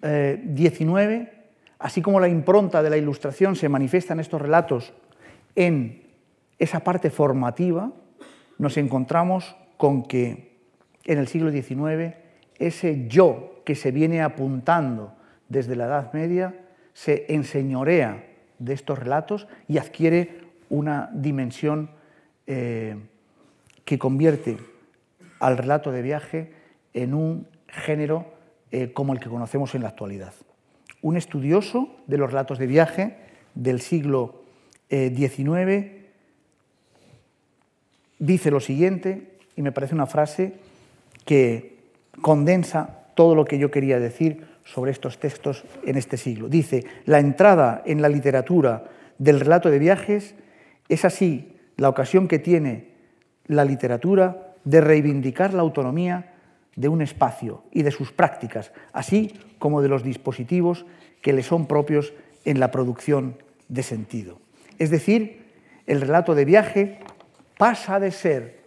[0.00, 1.32] XIX, eh,
[1.78, 4.92] así como la impronta de la ilustración se manifiesta en estos relatos
[5.54, 6.02] en
[6.58, 7.92] esa parte formativa,
[8.58, 10.56] nos encontramos con que
[11.04, 12.14] en el siglo XIX
[12.58, 15.14] ese yo que se viene apuntando
[15.48, 16.54] desde la Edad Media
[16.92, 18.27] se enseñorea
[18.58, 21.90] de estos relatos y adquiere una dimensión
[22.46, 22.96] eh,
[23.84, 24.58] que convierte
[25.40, 26.52] al relato de viaje
[26.94, 28.34] en un género
[28.70, 30.34] eh, como el que conocemos en la actualidad.
[31.00, 33.16] Un estudioso de los relatos de viaje
[33.54, 34.42] del siglo
[34.90, 35.98] XIX eh,
[38.18, 40.54] dice lo siguiente, y me parece una frase
[41.24, 41.78] que
[42.20, 46.48] condensa todo lo que yo quería decir sobre estos textos en este siglo.
[46.48, 48.84] Dice, la entrada en la literatura
[49.18, 50.34] del relato de viajes
[50.88, 52.88] es así la ocasión que tiene
[53.46, 56.34] la literatura de reivindicar la autonomía
[56.76, 60.84] de un espacio y de sus prácticas, así como de los dispositivos
[61.22, 62.12] que le son propios
[62.44, 63.36] en la producción
[63.68, 64.38] de sentido.
[64.78, 65.46] Es decir,
[65.86, 66.98] el relato de viaje
[67.56, 68.60] pasa de ser,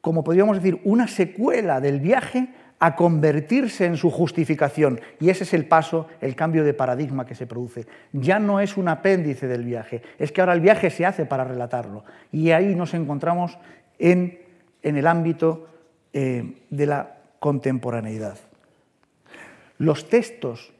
[0.00, 2.48] como podríamos decir, una secuela del viaje
[2.78, 5.00] a convertirse en su justificación.
[5.20, 7.86] Y ese es el paso, el cambio de paradigma que se produce.
[8.12, 11.44] Ya no es un apéndice del viaje, es que ahora el viaje se hace para
[11.44, 12.04] relatarlo.
[12.32, 13.58] Y ahí nos encontramos
[13.98, 14.38] en,
[14.82, 15.68] el ámbito
[16.12, 18.38] eh, de la contemporaneidad.
[19.78, 20.72] Los textos,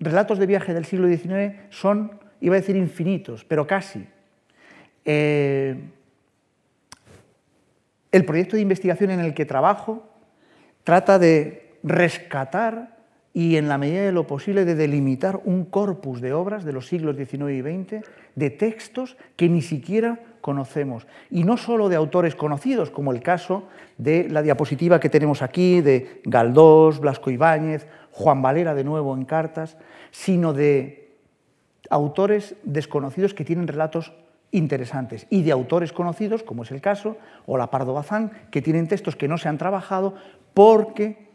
[0.00, 4.06] relatos de viaje del siglo XIX son, iba a decir infinitos, pero casi.
[5.04, 5.76] Eh,
[8.10, 10.13] el proyecto de investigación en el que trabajo
[10.84, 12.94] trata de rescatar
[13.32, 16.86] y en la medida de lo posible de delimitar un corpus de obras de los
[16.86, 18.06] siglos XIX y XX,
[18.36, 21.08] de textos que ni siquiera conocemos.
[21.30, 23.64] Y no solo de autores conocidos, como el caso
[23.98, 29.24] de la diapositiva que tenemos aquí, de Galdós, Blasco Ibáñez, Juan Valera de nuevo en
[29.24, 29.76] cartas,
[30.12, 31.16] sino de
[31.90, 34.12] autores desconocidos que tienen relatos
[34.52, 37.16] interesantes y de autores conocidos, como es el caso,
[37.46, 40.14] o la Pardo Bazán, que tienen textos que no se han trabajado
[40.54, 41.28] porque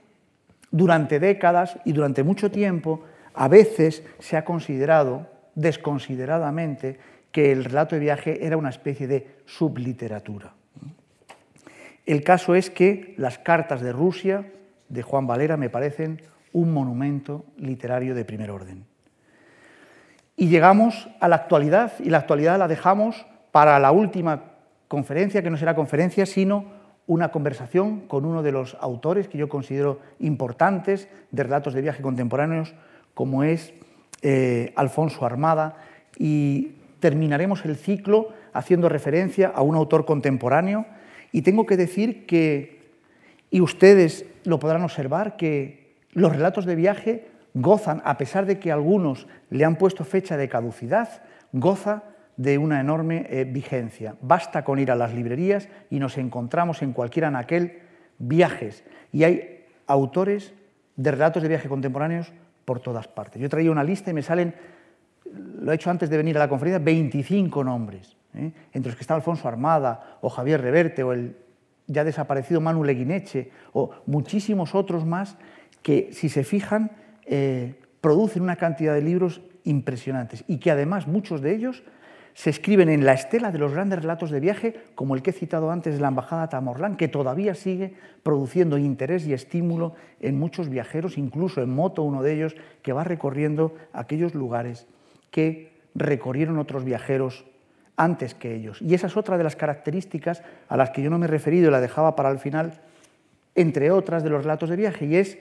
[0.71, 3.03] durante décadas y durante mucho tiempo
[3.33, 6.97] a veces se ha considerado desconsideradamente
[7.31, 10.53] que el relato de viaje era una especie de subliteratura.
[12.05, 14.51] El caso es que las cartas de Rusia
[14.87, 16.21] de Juan Valera me parecen
[16.53, 18.85] un monumento literario de primer orden.
[20.35, 24.43] Y llegamos a la actualidad, y la actualidad la dejamos para la última
[24.87, 26.78] conferencia, que no será conferencia, sino
[27.09, 32.03] una conversación con uno de los autores que yo considero importantes de relatos de viaje
[32.03, 32.75] contemporáneos,
[33.15, 33.73] como es
[34.21, 35.77] eh, Alfonso Armada,
[36.19, 40.85] y terminaremos el ciclo haciendo referencia a un autor contemporáneo.
[41.31, 42.91] Y tengo que decir que,
[43.49, 48.71] y ustedes lo podrán observar, que los relatos de viaje gozan, a pesar de que
[48.71, 52.03] algunos le han puesto fecha de caducidad, goza
[52.39, 54.15] de una enorme eh, vigencia.
[54.21, 57.79] Basta con ir a las librerías y nos encontramos en cualquier anaquel
[58.17, 58.85] viajes.
[59.11, 60.53] Y hay autores
[60.95, 62.31] de relatos de viaje contemporáneos
[62.63, 63.41] por todas partes.
[63.41, 64.55] Yo traía una lista y me salen,
[65.33, 68.53] lo he hecho antes de venir a la conferencia, 25 nombres, ¿eh?
[68.71, 71.35] entre los que está Alfonso Armada o Javier Reverte o el
[71.87, 75.35] ya desaparecido Manu Leguineche o muchísimos otros más
[75.81, 76.91] que, si se fijan,
[77.25, 81.83] eh, producen una cantidad de libros impresionantes y que además muchos de ellos
[82.39, 85.33] se escriben en la estela de los grandes relatos de viaje, como el que he
[85.33, 90.69] citado antes de la Embajada Tamorlán, que todavía sigue produciendo interés y estímulo en muchos
[90.69, 94.87] viajeros, incluso en moto uno de ellos, que va recorriendo aquellos lugares
[95.31, 97.43] que recorrieron otros viajeros
[97.97, 98.81] antes que ellos.
[98.81, 101.67] Y esa es otra de las características a las que yo no me he referido
[101.67, 102.79] y la dejaba para el final,
[103.53, 105.37] entre otras, de los relatos de viaje, y es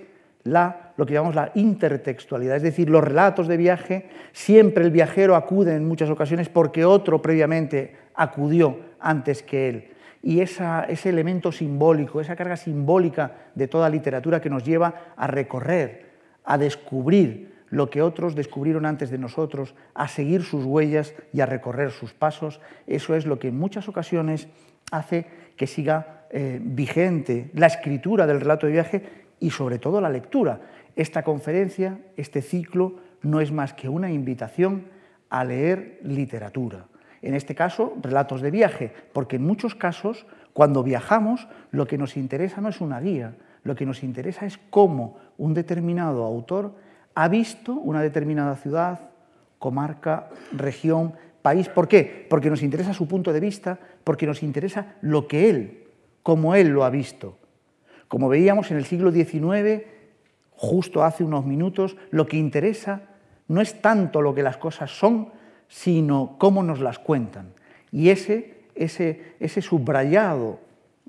[0.52, 5.36] la, lo que llamamos la intertextualidad, es decir, los relatos de viaje, siempre el viajero
[5.36, 9.88] acude en muchas ocasiones porque otro previamente acudió antes que él.
[10.22, 16.06] Y ese elemento simbólico, esa carga simbólica de toda literatura que nos lleva a recorrer,
[16.44, 21.46] a descubrir lo que otros descubrieron antes de nosotros, a seguir sus huellas y a
[21.46, 24.48] recorrer sus pasos, eso es lo que en muchas ocasiones
[24.90, 25.26] hace
[25.56, 29.02] que siga eh, vigente la escritura del relato de viaje
[29.40, 30.60] y sobre todo la lectura.
[30.96, 34.86] Esta conferencia, este ciclo, no es más que una invitación
[35.30, 36.86] a leer literatura.
[37.22, 42.16] En este caso, relatos de viaje, porque en muchos casos, cuando viajamos, lo que nos
[42.16, 46.74] interesa no es una guía, lo que nos interesa es cómo un determinado autor
[47.14, 49.10] ha visto una determinada ciudad,
[49.58, 51.68] comarca, región, país.
[51.68, 52.26] ¿Por qué?
[52.30, 55.84] Porque nos interesa su punto de vista, porque nos interesa lo que él,
[56.22, 57.37] como él lo ha visto.
[58.08, 59.84] Como veíamos en el siglo XIX,
[60.52, 63.02] justo hace unos minutos, lo que interesa
[63.46, 65.28] no es tanto lo que las cosas son,
[65.68, 67.52] sino cómo nos las cuentan.
[67.92, 70.60] Y ese, ese, ese subrayado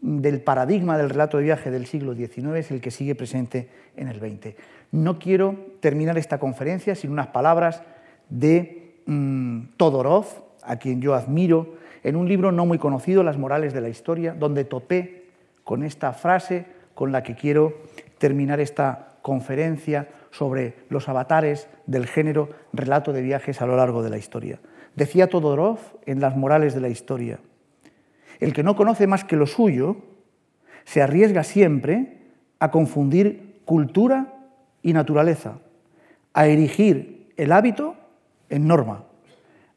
[0.01, 4.07] del paradigma del relato de viaje del siglo XIX es el que sigue presente en
[4.07, 4.55] el XX.
[4.91, 7.83] No quiero terminar esta conferencia sin unas palabras
[8.29, 10.25] de mm, Todorov,
[10.63, 14.33] a quien yo admiro, en un libro no muy conocido, Las morales de la historia,
[14.33, 15.25] donde topé
[15.63, 16.65] con esta frase
[16.99, 17.75] con la que quiero
[18.17, 24.09] terminar esta conferencia sobre los avatares del género relato de viajes a lo largo de
[24.09, 24.59] la historia.
[24.97, 27.39] Decía Todorov en Las morales de la historia,
[28.41, 29.95] el que no conoce más que lo suyo
[30.83, 32.17] se arriesga siempre
[32.59, 34.33] a confundir cultura
[34.81, 35.59] y naturaleza,
[36.33, 37.95] a erigir el hábito
[38.49, 39.05] en norma,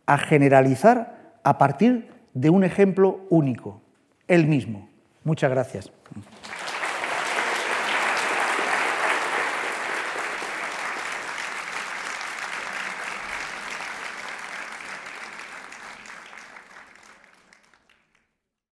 [0.07, 3.81] a generalizar a partir de un ejemplo único,
[4.27, 4.89] él mismo.
[5.23, 5.93] Muchas gracias.